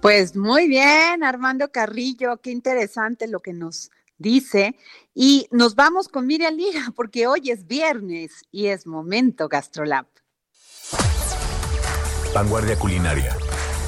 [0.00, 4.76] Pues muy bien, Armando Carrillo, qué interesante lo que nos dice.
[5.14, 10.06] Y nos vamos con Miriam Lira, porque hoy es viernes y es momento Gastrolab.
[12.36, 13.34] Vanguardia culinaria.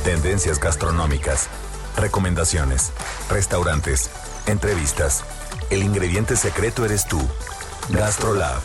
[0.05, 1.51] Tendencias gastronómicas.
[1.99, 2.95] Recomendaciones.
[3.29, 4.11] Restaurantes.
[4.47, 5.23] Entrevistas.
[5.69, 7.21] El ingrediente secreto eres tú.
[7.91, 8.63] Gastrolab.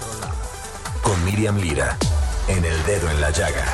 [1.01, 1.97] Con Miriam Lira.
[2.47, 3.65] En el dedo en la llaga.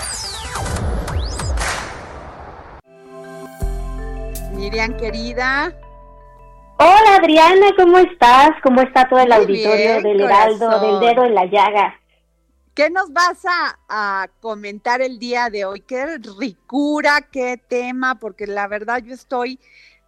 [4.53, 5.71] Miriam, querida.
[6.79, 8.49] Hola Adriana, ¿cómo estás?
[8.63, 11.98] ¿Cómo está todo el auditorio del Heraldo, del dedo en la llaga?
[12.79, 15.81] ¿Qué nos vas a, comentar el día de hoy?
[15.81, 19.59] Qué ricura, qué tema, porque la verdad yo estoy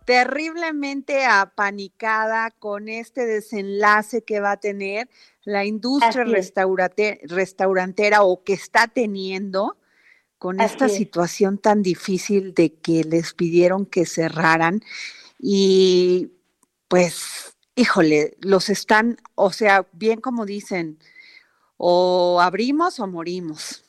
[0.05, 5.10] terriblemente apanicada con este desenlace que va a tener
[5.43, 6.23] la industria
[7.23, 9.77] restaurantera o que está teniendo
[10.38, 14.81] con esta situación tan difícil de que les pidieron que cerraran.
[15.38, 16.31] Y
[16.88, 20.99] pues, híjole, los están, o sea, bien como dicen,
[21.84, 23.84] o abrimos o morimos.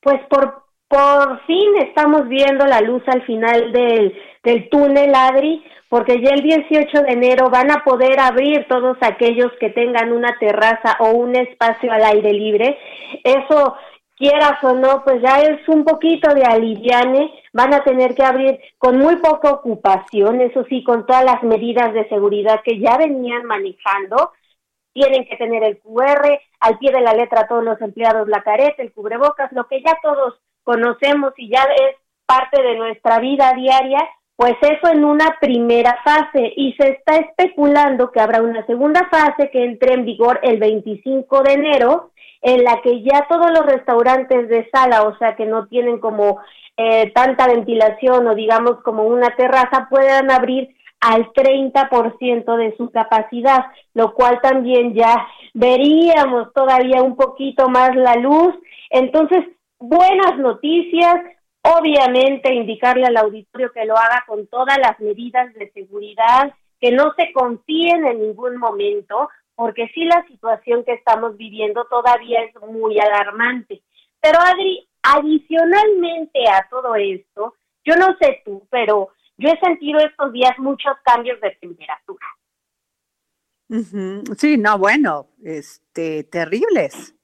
[0.00, 6.22] Pues por, por fin estamos viendo la luz al final del, del túnel, Adri, porque
[6.22, 10.96] ya el 18 de enero van a poder abrir todos aquellos que tengan una terraza
[11.00, 12.78] o un espacio al aire libre.
[13.24, 13.74] Eso,
[14.16, 17.34] quieras o no, pues ya es un poquito de aliviane.
[17.52, 21.92] Van a tener que abrir con muy poca ocupación, eso sí, con todas las medidas
[21.94, 24.30] de seguridad que ya venían manejando
[24.92, 28.82] tienen que tener el QR, al pie de la letra todos los empleados la careta,
[28.82, 33.98] el cubrebocas, lo que ya todos conocemos y ya es parte de nuestra vida diaria,
[34.36, 36.52] pues eso en una primera fase.
[36.56, 41.42] Y se está especulando que habrá una segunda fase que entre en vigor el 25
[41.42, 42.12] de enero
[42.42, 46.40] en la que ya todos los restaurantes de sala, o sea que no tienen como
[46.76, 53.66] eh, tanta ventilación o digamos como una terraza, puedan abrir al 30% de su capacidad,
[53.92, 58.54] lo cual también ya veríamos todavía un poquito más la luz.
[58.88, 59.44] Entonces,
[59.80, 61.16] buenas noticias,
[61.62, 67.12] obviamente indicarle al auditorio que lo haga con todas las medidas de seguridad, que no
[67.16, 73.00] se confíen en ningún momento, porque sí la situación que estamos viviendo todavía es muy
[73.00, 73.82] alarmante.
[74.20, 79.08] Pero Adri, adicionalmente a todo esto, yo no sé tú, pero
[79.38, 82.26] yo he sentido estos días muchos cambios de temperatura.
[84.36, 87.14] Sí, no, bueno, este, terribles.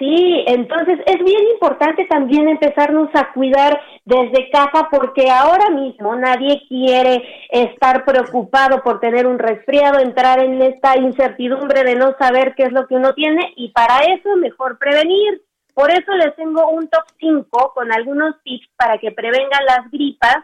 [0.00, 6.62] Sí, entonces es bien importante también empezarnos a cuidar desde casa porque ahora mismo nadie
[6.68, 12.62] quiere estar preocupado por tener un resfriado, entrar en esta incertidumbre de no saber qué
[12.62, 15.42] es lo que uno tiene y para eso mejor prevenir.
[15.74, 20.38] Por eso les tengo un top 5 con algunos tips para que prevengan las gripas,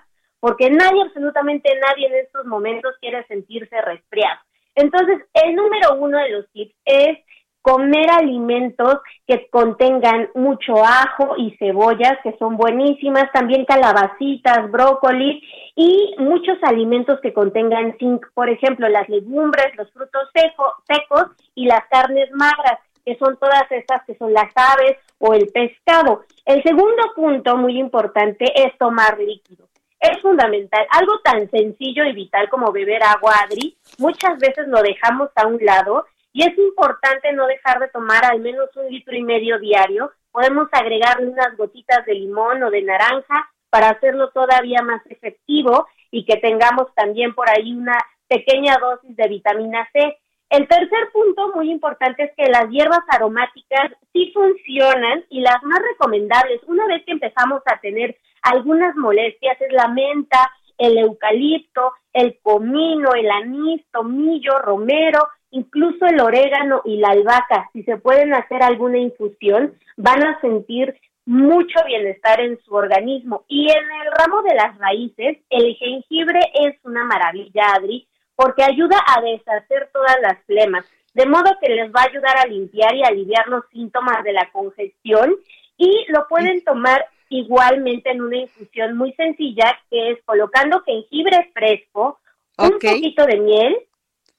[0.46, 4.38] porque nadie, absolutamente nadie en estos momentos quiere sentirse resfriado.
[4.76, 7.18] Entonces, el número uno de los tips es
[7.62, 15.42] comer alimentos que contengan mucho ajo y cebollas, que son buenísimas, también calabacitas, brócoli
[15.74, 21.26] y muchos alimentos que contengan zinc, por ejemplo, las legumbres, los frutos secos
[21.56, 26.22] y las carnes magras, que son todas estas que son las aves o el pescado.
[26.44, 29.66] El segundo punto muy importante es tomar líquido.
[30.06, 35.30] Es fundamental, algo tan sencillo y vital como beber agua, Adri, muchas veces lo dejamos
[35.34, 39.22] a un lado y es importante no dejar de tomar al menos un litro y
[39.22, 40.12] medio diario.
[40.30, 46.24] Podemos agregarle unas gotitas de limón o de naranja para hacerlo todavía más efectivo y
[46.24, 47.98] que tengamos también por ahí una
[48.28, 50.18] pequeña dosis de vitamina C.
[50.48, 55.80] El tercer punto muy importante es que las hierbas aromáticas sí funcionan y las más
[55.80, 62.38] recomendables, una vez que empezamos a tener algunas molestias, es la menta, el eucalipto, el
[62.42, 68.62] comino, el anís, tomillo, romero, incluso el orégano y la albahaca, si se pueden hacer
[68.62, 73.44] alguna infusión, van a sentir mucho bienestar en su organismo.
[73.48, 78.06] Y en el ramo de las raíces, el jengibre es una maravilla, Adri,
[78.36, 80.84] porque ayuda a deshacer todas las flemas,
[81.14, 84.50] de modo que les va a ayudar a limpiar y aliviar los síntomas de la
[84.52, 85.34] congestión
[85.78, 92.20] y lo pueden tomar igualmente en una infusión muy sencilla que es colocando jengibre fresco,
[92.58, 93.76] un poquito de miel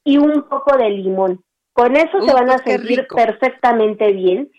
[0.04, 1.44] y un poco de limón.
[1.74, 4.52] Con eso se van a sentir perfectamente bien.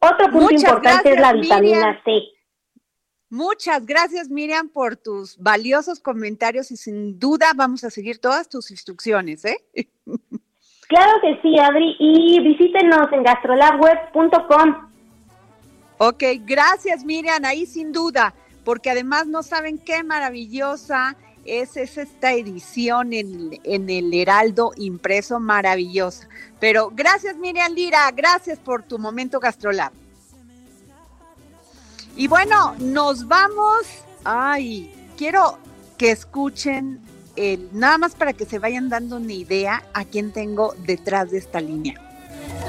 [0.00, 2.22] Otro punto importante es la vitamina C.
[3.28, 8.70] Muchas gracias, Miriam, por tus valiosos comentarios y sin duda vamos a seguir todas tus
[8.70, 9.58] instrucciones, ¿eh?
[10.88, 14.88] Claro que sí, Adri, y visítenos en gastrolabweb.com.
[15.98, 18.32] Ok, gracias, Miriam, ahí sin duda,
[18.64, 26.28] porque además no saben qué maravillosa es, esta edición en, en, el Heraldo impreso maravillosa.
[26.60, 29.92] Pero gracias Miriam Lira, gracias por tu momento Gastrolab.
[32.16, 33.86] Y bueno, nos vamos.
[34.24, 35.58] Ay, quiero
[35.98, 37.00] que escuchen
[37.36, 41.38] el, nada más para que se vayan dando una idea a quién tengo detrás de
[41.38, 42.00] esta línea.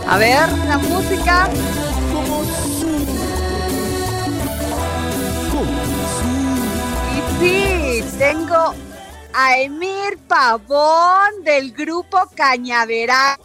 [0.05, 1.49] A ver, la música.
[7.15, 8.73] Y sí, tengo
[9.33, 13.37] a Emir Pavón del grupo Cañaveral,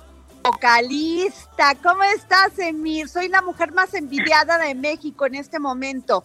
[0.43, 1.74] vocalista.
[1.82, 3.09] ¿Cómo estás, Emir?
[3.09, 6.24] Soy la mujer más envidiada de México en este momento.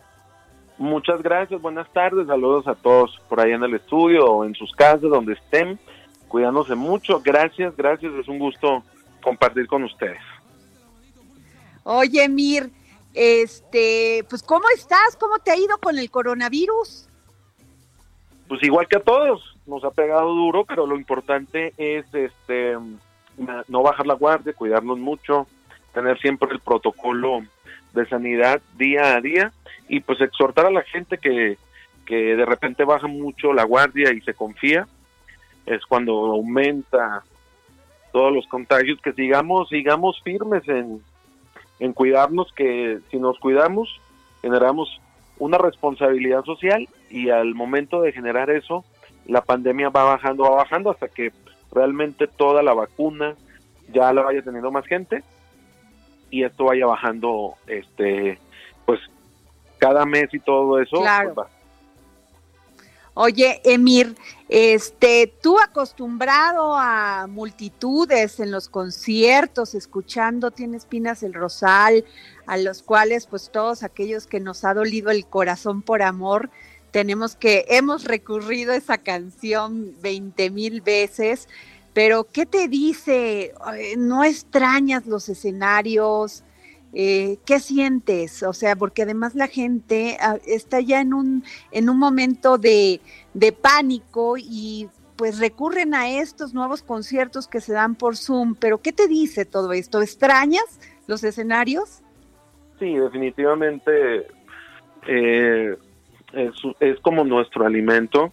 [0.77, 4.71] Muchas gracias, buenas tardes, saludos a todos por ahí en el estudio o en sus
[4.73, 5.79] casas, donde estén,
[6.27, 7.19] cuidándose mucho.
[7.23, 8.83] Gracias, gracias, es un gusto
[9.23, 10.21] compartir con ustedes.
[11.83, 12.69] Oye, Emir,
[13.15, 15.15] este, pues ¿cómo estás?
[15.19, 17.09] ¿Cómo te ha ido con el coronavirus?
[18.47, 22.77] Pues igual que a todos, nos ha pegado duro, pero lo importante es este
[23.67, 25.47] no bajar la guardia, cuidarnos mucho,
[25.93, 27.41] tener siempre el protocolo
[27.93, 29.51] de sanidad día a día
[29.87, 31.57] y pues exhortar a la gente que,
[32.05, 34.87] que de repente baja mucho la guardia y se confía,
[35.65, 37.23] es cuando aumenta
[38.11, 41.01] todos los contagios, que sigamos, sigamos firmes en,
[41.79, 44.01] en cuidarnos, que si nos cuidamos,
[44.41, 45.01] generamos
[45.39, 48.83] una responsabilidad social y al momento de generar eso,
[49.25, 51.31] la pandemia va bajando, va bajando hasta que
[51.71, 53.35] realmente toda la vacuna
[53.93, 55.23] ya la vaya teniendo más gente
[56.29, 58.39] y esto vaya bajando, este,
[58.85, 58.99] pues
[59.77, 61.03] cada mes y todo eso.
[61.33, 61.47] Pues,
[63.19, 64.15] Oye, Emir,
[64.47, 72.05] este, tú acostumbrado a multitudes en los conciertos, escuchando Tienes Pinas el Rosal,
[72.45, 76.51] a los cuales pues todos aquellos que nos ha dolido el corazón por amor,
[76.91, 81.47] tenemos que, hemos recurrido a esa canción 20 mil veces,
[81.93, 83.53] pero ¿qué te dice?
[83.97, 86.43] ¿No extrañas los escenarios?
[86.93, 88.43] Eh, ¿Qué sientes?
[88.43, 93.01] O sea, porque además la gente ah, está ya en un, en un momento de,
[93.61, 98.55] pánico y pues recurren a estos nuevos conciertos que se dan por Zoom.
[98.55, 100.01] Pero ¿qué te dice todo esto?
[100.01, 102.01] ¿Extrañas los escenarios?
[102.79, 104.27] Sí, definitivamente
[105.07, 105.77] eh,
[106.37, 108.31] es, es, como nuestro alimento.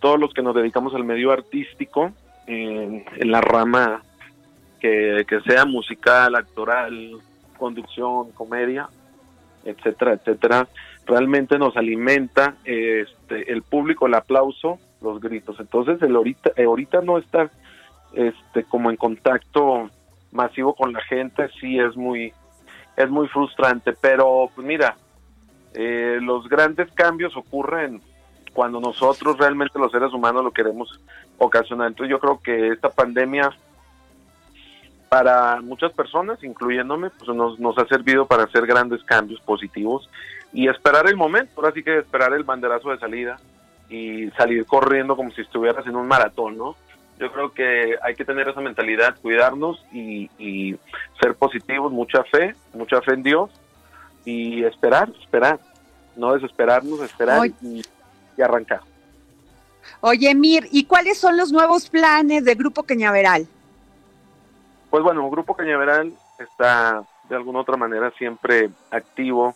[0.00, 2.12] Todos los que nos dedicamos al medio artístico,
[2.46, 4.02] en la rama
[4.80, 7.18] que, sea musical, actoral,
[7.56, 8.88] conducción, comedia,
[9.64, 10.68] etcétera, etcétera,
[11.06, 15.58] realmente nos alimenta este, el público, el aplauso, los gritos.
[15.60, 17.50] Entonces, el ahorita, eh, ahorita no estar
[18.12, 19.90] este, como en contacto
[20.32, 22.32] masivo con la gente, sí es muy,
[22.96, 23.92] es muy frustrante.
[24.00, 24.96] Pero, pues mira,
[25.74, 28.00] eh, los grandes cambios ocurren
[28.52, 31.00] cuando nosotros realmente los seres humanos lo queremos
[31.38, 31.88] ocasionar.
[31.88, 33.52] Entonces, yo creo que esta pandemia
[35.08, 40.08] para muchas personas, incluyéndome, pues nos, ha servido para hacer grandes cambios positivos
[40.52, 43.38] y esperar el momento, ahora sí que esperar el banderazo de salida
[43.88, 46.76] y salir corriendo como si estuvieras en un maratón, ¿no?
[47.18, 50.28] Yo creo que hay que tener esa mentalidad, cuidarnos y,
[51.20, 53.50] ser positivos, mucha fe, mucha fe en Dios
[54.28, 55.58] y esperar, esperar,
[56.14, 57.82] no desesperarnos, esperar y,
[58.36, 58.80] y, arrancar.
[60.02, 63.46] Oye, Mir, ¿y cuáles son los nuevos planes de Grupo Cañaveral?
[64.90, 69.54] Pues bueno, Grupo Cañaveral está de alguna otra manera siempre activo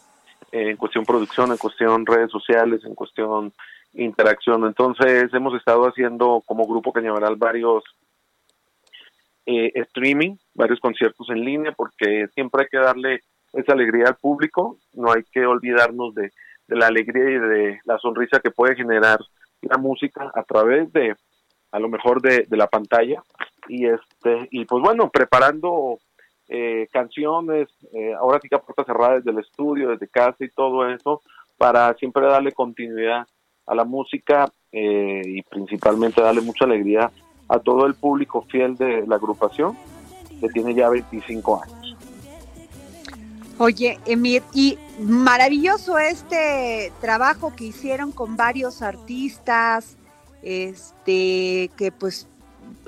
[0.50, 3.52] en cuestión producción, en cuestión redes sociales, en cuestión
[3.92, 4.64] interacción.
[4.64, 7.84] Entonces hemos estado haciendo como Grupo Cañaveral varios
[9.44, 13.20] eh, streaming, varios conciertos en línea, porque siempre hay que darle
[13.52, 16.32] esa alegría al público, no hay que olvidarnos de,
[16.68, 19.18] la alegría y de la sonrisa que puede generar
[19.60, 21.14] la música a través de
[21.70, 23.22] a lo mejor de, la pantalla
[23.68, 25.98] y este y pues bueno preparando
[26.48, 30.48] eh, canciones eh, ahora sí que a puertas cerradas desde el estudio desde casa y
[30.48, 31.20] todo eso
[31.58, 33.26] para siempre darle continuidad
[33.66, 37.10] a la música eh, y principalmente darle mucha alegría
[37.48, 39.76] a todo el público fiel de la agrupación
[40.40, 41.81] que tiene ya 25 años.
[43.64, 49.96] Oye, Emir, y maravilloso este trabajo que hicieron con varios artistas,
[50.42, 52.26] este, que pues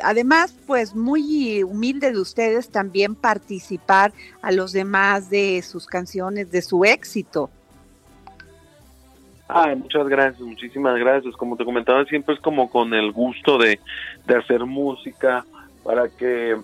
[0.03, 4.13] además, pues muy humilde de ustedes también participar
[4.43, 7.51] a los demás de sus canciones, de su éxito.
[9.47, 11.37] Ay, muchas gracias, muchísimas gracias.
[11.37, 13.79] Como te comentaba, siempre es como con el gusto de,
[14.27, 15.45] hacer música
[15.85, 16.57] para que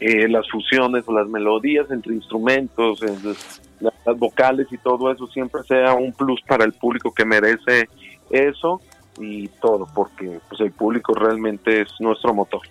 [0.00, 3.00] eh, las fusiones o las melodías entre instrumentos,
[3.80, 7.88] las vocales y todo eso siempre sea un plus para el público que merece
[8.30, 8.80] eso
[9.18, 12.62] y todo, porque pues el público realmente es nuestro motor.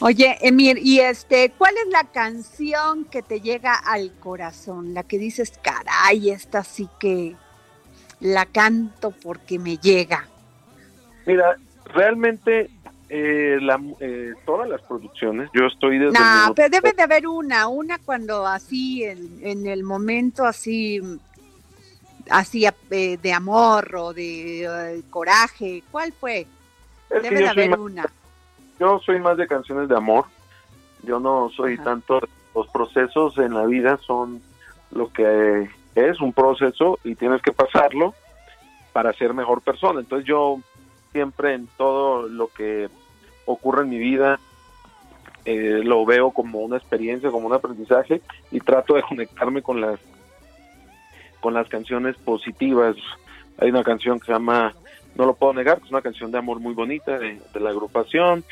[0.00, 4.92] Oye, Emir, y este, ¿cuál es la canción que te llega al corazón?
[4.92, 7.34] La que dices, caray, esta sí que
[8.20, 10.28] la canto porque me llega.
[11.24, 11.56] Mira,
[11.94, 12.70] realmente
[13.08, 16.18] eh, la, eh, todas las producciones, yo estoy desde...
[16.18, 21.00] No, pero debe de haber una, una cuando así, en, en el momento así
[22.30, 25.82] así eh, de amor o de eh, coraje?
[25.90, 26.46] ¿Cuál fue?
[27.10, 28.06] Debe de haber una.
[28.78, 30.26] Yo soy más de canciones de amor.
[31.02, 32.20] Yo no soy tanto.
[32.54, 34.40] Los procesos en la vida son
[34.90, 38.14] lo que es un proceso y tienes que pasarlo
[38.92, 40.00] para ser mejor persona.
[40.00, 40.58] Entonces yo
[41.12, 42.88] siempre en todo lo que
[43.46, 44.38] ocurre en mi vida
[45.46, 50.00] eh, lo veo como una experiencia, como un aprendizaje y trato de conectarme con las
[51.40, 52.96] con las canciones positivas.
[53.58, 54.74] Hay una canción que se llama
[55.14, 58.44] No lo puedo negar, que es una canción de amor muy bonita de, la agrupación.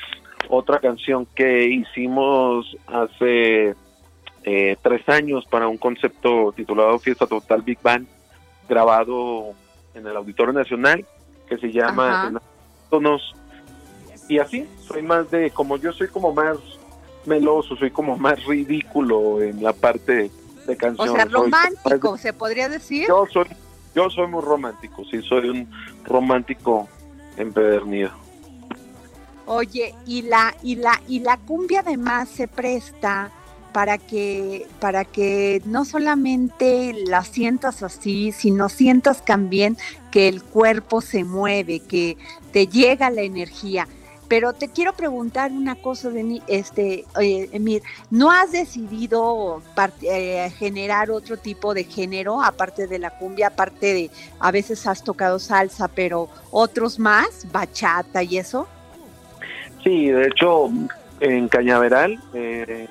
[0.49, 3.75] Otra canción que hicimos hace
[4.45, 8.07] eh, tres años para un concepto titulado Fiesta Total Big Bang,
[8.69, 9.55] grabado
[9.95, 11.05] en el Auditorio Nacional,
[11.49, 12.41] que se llama
[12.91, 13.35] Tonos.
[14.29, 16.57] Y así, soy más de, como yo soy como más
[17.27, 20.31] meloso, soy como más ridículo en la parte
[20.67, 21.13] de canciones.
[21.13, 23.07] O sea, romántico, se podría decir.
[23.09, 23.47] Yo soy,
[23.95, 25.71] yo soy muy romántico, sí, soy un
[26.05, 26.89] romántico
[27.37, 28.11] empedernido.
[29.47, 33.31] Oye, y la, y la, y la cumbia además se presta
[33.75, 39.77] para que, para que no solamente la sientas así, sino sientas también
[40.15, 42.17] que el cuerpo se mueve, que
[42.53, 43.89] te llega la energía.
[44.29, 49.61] Pero te quiero preguntar una cosa, de este, Emir, ¿no has decidido
[50.03, 55.03] eh, generar otro tipo de género aparte de la cumbia, aparte de, a veces has
[55.03, 58.69] tocado salsa, pero otros más, bachata y eso?
[59.83, 60.71] Sí, de hecho,
[61.19, 62.87] en Cañaveral eh,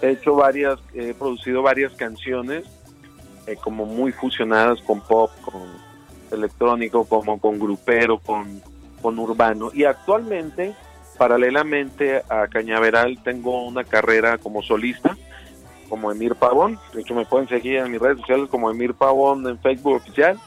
[0.00, 2.66] he hecho varias, he producido varias canciones
[3.48, 5.85] eh, como muy fusionadas con pop, con
[6.30, 8.60] electrónico, como con grupero, con
[9.06, 9.70] con urbano.
[9.72, 10.74] Y actualmente,
[11.16, 15.16] paralelamente a Cañaveral, tengo una carrera como solista,
[15.88, 16.78] como Emir Pavón.
[16.92, 20.38] De hecho, me pueden seguir en mis redes sociales como Emir Pavón en Facebook oficial,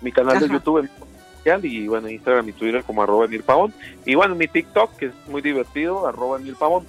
[0.00, 0.48] mi canal de.
[0.48, 0.88] YouTube
[1.34, 3.72] oficial y bueno, Instagram y Twitter como arroba Emir Pavón.
[4.04, 6.84] Y bueno, mi TikTok, que es muy divertido, arroba Emir Pavón,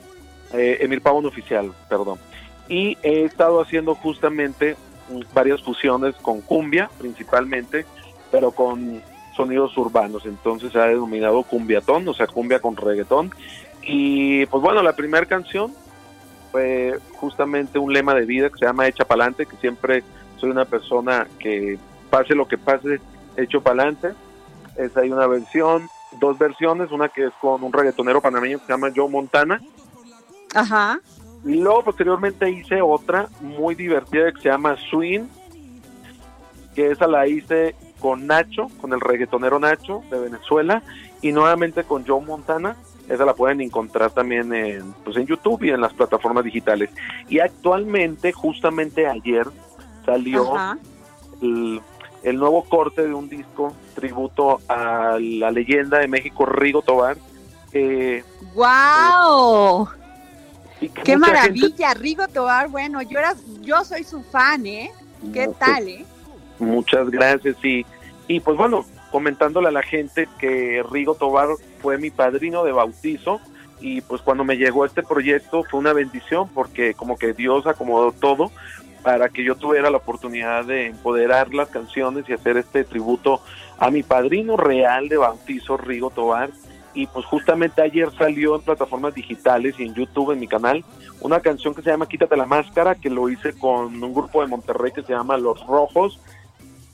[0.54, 2.18] eh, Emir Pavón oficial, perdón.
[2.68, 4.76] Y he estado haciendo justamente
[5.34, 7.86] varias fusiones con cumbia, principalmente,
[8.32, 9.02] pero con
[9.36, 10.26] sonidos urbanos.
[10.26, 13.32] Entonces se ha denominado cumbiatón, o sea, cumbia con reggaetón.
[13.84, 15.74] Y pues bueno, la primera canción
[16.52, 20.04] fue justamente un lema de vida que se llama Echa Pa'lante, que siempre
[20.38, 21.78] soy una persona que
[22.10, 23.00] pase lo que pase,
[23.38, 24.14] hecho pa'lante.
[24.76, 25.88] Es hay una versión,
[26.20, 29.62] dos versiones, una que es con un reggaetonero panameño que se llama Joe Montana.
[30.54, 31.00] Ajá.
[31.46, 35.28] Y luego posteriormente hice otra muy divertida que se llama Swing,
[36.76, 40.82] que esa la hice con Nacho, con el reggaetonero Nacho de Venezuela,
[41.22, 42.76] y nuevamente con Joe Montana.
[43.08, 46.90] Esa la pueden encontrar también en, pues en YouTube y en las plataformas digitales.
[47.30, 49.48] Y actualmente, justamente ayer,
[50.06, 50.54] salió
[51.42, 51.82] el,
[52.24, 57.18] el nuevo corte de un disco tributo a la leyenda de México, Rigo Tobar.
[57.74, 58.24] eh,
[58.54, 59.90] ¡Wow!
[60.80, 61.94] ¡Qué mucha gente- maravilla!
[61.94, 64.92] Rigo Tobar, bueno, yo era, yo soy su fan, ¿eh?
[65.34, 66.06] ¿Qué No, tal, eh?
[66.62, 67.86] Muchas gracias y,
[68.28, 71.48] y pues bueno, comentándole a la gente que Rigo Tobar
[71.82, 73.42] fue mi padrino de bautizo
[73.80, 78.12] y pues cuando me llegó este proyecto fue una bendición porque como que Dios acomodó
[78.12, 78.52] todo
[79.02, 83.42] para que yo tuviera la oportunidad de empoderar las canciones y hacer este tributo
[83.80, 86.52] a mi padrino real de bautizo, Rigo Tobar.
[86.94, 90.84] Y pues justamente ayer salió en plataformas digitales y en YouTube, en mi canal,
[91.22, 94.48] una canción que se llama Quítate la Máscara, que lo hice con un grupo de
[94.48, 96.20] Monterrey que se llama Los Rojos.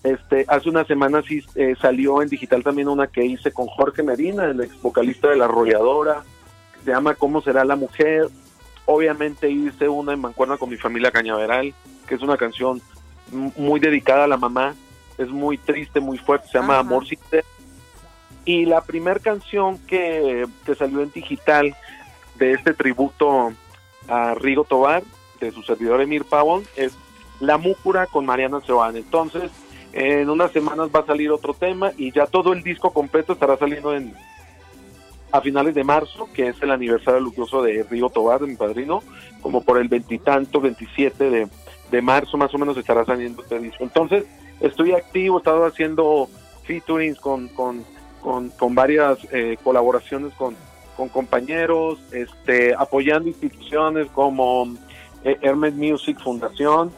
[0.08, 4.04] Este, hace unas semanas sí, eh, salió en digital también una que hice con Jorge
[4.04, 6.24] Medina, el ex vocalista de La Arrolladora,
[6.74, 8.28] que se llama ¿Cómo será la mujer?
[8.86, 11.74] Obviamente hice una en Mancuerna con mi familia Cañaveral,
[12.08, 12.82] que es una canción
[13.58, 14.76] muy dedicada a la mamá,
[15.18, 16.80] es muy triste, muy fuerte, se llama Ajá.
[16.80, 17.20] Amor sin.
[18.46, 21.76] Y la primera canción que, que salió en digital
[22.36, 23.52] de este tributo
[24.08, 25.04] a Rigo Tobar,
[25.42, 26.94] de su servidor Emir Pavón, es
[27.42, 29.00] La Múcura con Mariana Seoane.
[29.00, 29.52] Entonces,
[29.98, 33.58] en unas semanas va a salir otro tema y ya todo el disco completo estará
[33.58, 34.14] saliendo en
[35.32, 39.02] a finales de marzo, que es el aniversario luctuoso de Rigo Tobar, de mi padrino,
[39.42, 41.48] como por el veintitanto, 27 de,
[41.90, 43.84] de marzo más o menos estará saliendo este disco.
[43.84, 44.26] Entonces,
[44.62, 46.30] estoy activo, he estado haciendo
[46.64, 47.84] featurings con, con,
[48.22, 50.56] con, con varias eh, colaboraciones con,
[50.96, 54.76] con compañeros, este, apoyando instituciones como
[55.24, 56.92] eh, Hermes Music Fundación,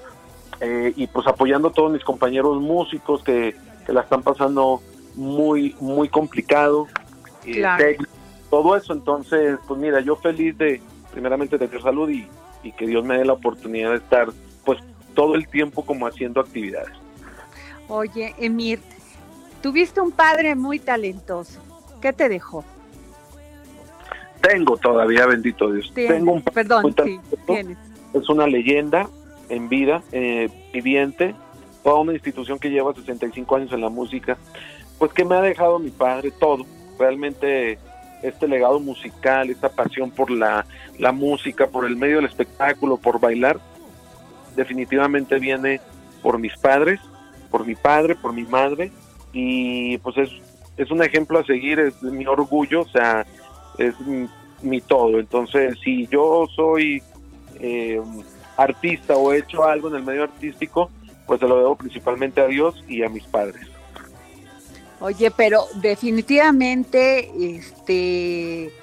[0.62, 3.56] eh, y pues apoyando a todos mis compañeros músicos que,
[3.86, 4.82] que la están pasando
[5.16, 6.88] muy, muy complicado.
[7.46, 7.84] eh, Claro.
[8.50, 10.82] todo eso, entonces, pues mira, yo feliz de
[11.12, 12.28] primeramente tener salud y,
[12.64, 14.28] y que Dios me dé la oportunidad de estar
[14.66, 14.80] pues
[15.16, 16.94] todo el tiempo como haciendo actividades.
[17.88, 18.80] Oye, Emir,
[19.62, 21.60] tuviste un padre muy talentoso.
[22.02, 22.64] ¿Qué te dejó?
[24.42, 25.92] Tengo todavía, bendito Dios.
[25.94, 26.18] Tienes.
[26.18, 27.38] Tengo un Perdón, muy sí, talentoso.
[27.48, 27.78] tienes.
[28.14, 29.10] es una leyenda
[29.50, 31.36] en vida, eh, viviente,
[31.84, 34.38] toda una institución que lleva 65 años en la música,
[34.98, 36.66] pues que me ha dejado mi padre todo,
[36.98, 37.80] realmente
[38.22, 40.66] este legado musical, esta pasión por la,
[40.98, 43.60] la música, por el medio del espectáculo, por bailar,
[44.56, 45.80] definitivamente viene
[46.22, 47.00] por mis padres,
[47.50, 48.92] por mi padre, por mi madre,
[49.32, 50.30] y pues es,
[50.78, 53.26] es un ejemplo a seguir, es mi orgullo, o sea,
[53.78, 54.28] es mi,
[54.62, 55.20] mi todo.
[55.20, 57.02] Entonces, si yo soy
[57.60, 58.02] eh,
[58.62, 60.92] artista o he hecho algo en el medio artístico,
[61.26, 63.68] pues se lo debo principalmente a Dios y a mis padres.
[65.00, 68.74] Oye, pero definitivamente, este,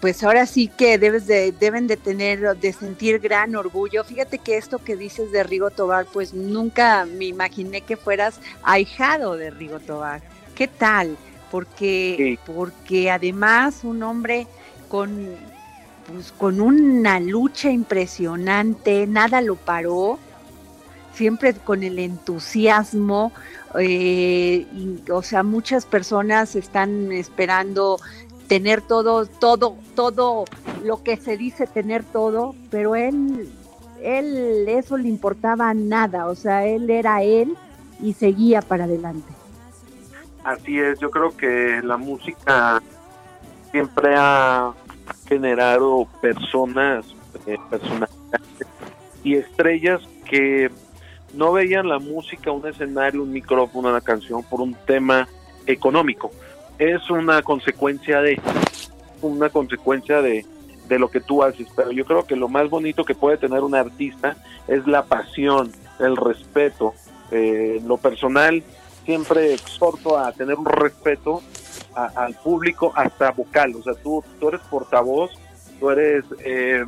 [0.00, 4.02] pues ahora sí que debes de, deben de tener, de sentir gran orgullo.
[4.02, 9.36] Fíjate que esto que dices de Rigo Tobar, pues nunca me imaginé que fueras ahijado
[9.36, 10.22] de Rigo Tobar.
[10.56, 11.16] ¿Qué tal?
[11.52, 14.48] Porque, porque además un hombre
[14.88, 15.36] con,
[16.06, 20.18] pues, con una lucha impresionante, nada lo paró,
[21.14, 23.32] siempre con el entusiasmo,
[23.78, 27.98] eh, y, o sea, muchas personas están esperando
[28.46, 30.44] tener todo, todo, todo
[30.84, 33.50] lo que se dice tener todo, pero él,
[34.02, 37.56] él eso le importaba nada, o sea, él era él
[38.00, 39.32] y seguía para adelante.
[40.44, 42.80] Así es, yo creo que la música
[43.72, 44.72] siempre ha
[45.26, 47.06] generado personas,
[47.46, 47.58] eh,
[49.22, 50.70] y estrellas que
[51.34, 55.28] no veían la música, un escenario, un micrófono, una canción por un tema
[55.66, 56.30] económico.
[56.78, 58.40] es una consecuencia de
[59.22, 60.44] una consecuencia de,
[60.88, 63.60] de lo que tú haces, pero yo creo que lo más bonito que puede tener
[63.60, 64.36] un artista
[64.68, 66.94] es la pasión, el respeto.
[67.30, 68.62] Eh, lo personal,
[69.04, 71.42] siempre exhorto a tener un respeto
[71.96, 75.30] al público hasta vocal, o sea, tú, tú eres portavoz,
[75.80, 76.84] tú eres eh,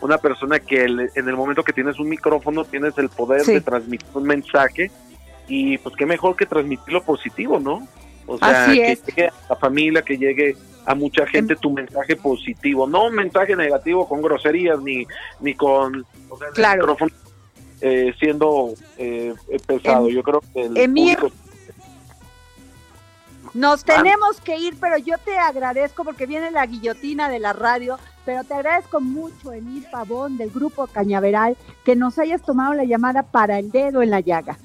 [0.00, 4.08] una persona que en el momento que tienes un micrófono tienes el poder de transmitir
[4.14, 4.90] un mensaje
[5.48, 7.86] y pues qué mejor que transmitir lo positivo, ¿no?
[8.26, 10.56] O sea, que llegue a la familia, que llegue
[10.86, 15.04] a mucha gente tu mensaje positivo, no un mensaje negativo con groserías ni,
[15.40, 16.04] ni con el
[16.78, 17.10] micrófono
[17.80, 19.34] eh, siendo eh,
[19.66, 20.08] pesado.
[20.08, 21.36] Em, Yo creo que el Emir, público-
[23.54, 23.96] Nos Ah.
[23.96, 28.44] tenemos que ir, pero yo te agradezco porque viene la guillotina de la radio, pero
[28.44, 33.58] te agradezco mucho, Emir Pavón, del Grupo Cañaveral, que nos hayas tomado la llamada para
[33.58, 34.56] el dedo en la llaga.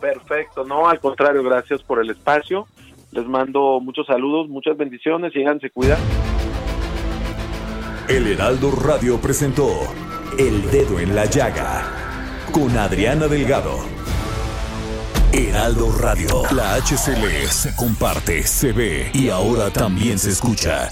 [0.00, 2.66] Perfecto, no, al contrario, gracias por el espacio.
[3.12, 5.98] Les mando muchos saludos, muchas bendiciones y háganse cuidar.
[8.08, 9.68] El Heraldo Radio presentó
[10.38, 11.82] El Dedo en la Llaga
[12.52, 13.99] con Adriana Delgado.
[15.32, 20.90] Heraldo Radio, la HCL se comparte, se ve y ahora también se escucha.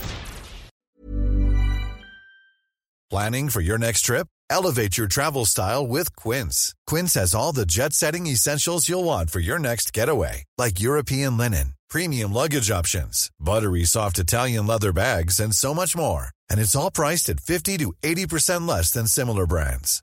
[3.10, 4.26] Planning for your next trip?
[4.50, 6.74] Elevate your travel style with Quince.
[6.86, 11.36] Quince has all the jet setting essentials you'll want for your next getaway, like European
[11.36, 16.28] linen, premium luggage options, buttery soft Italian leather bags, and so much more.
[16.50, 20.02] And it's all priced at 50 to 80% less than similar brands.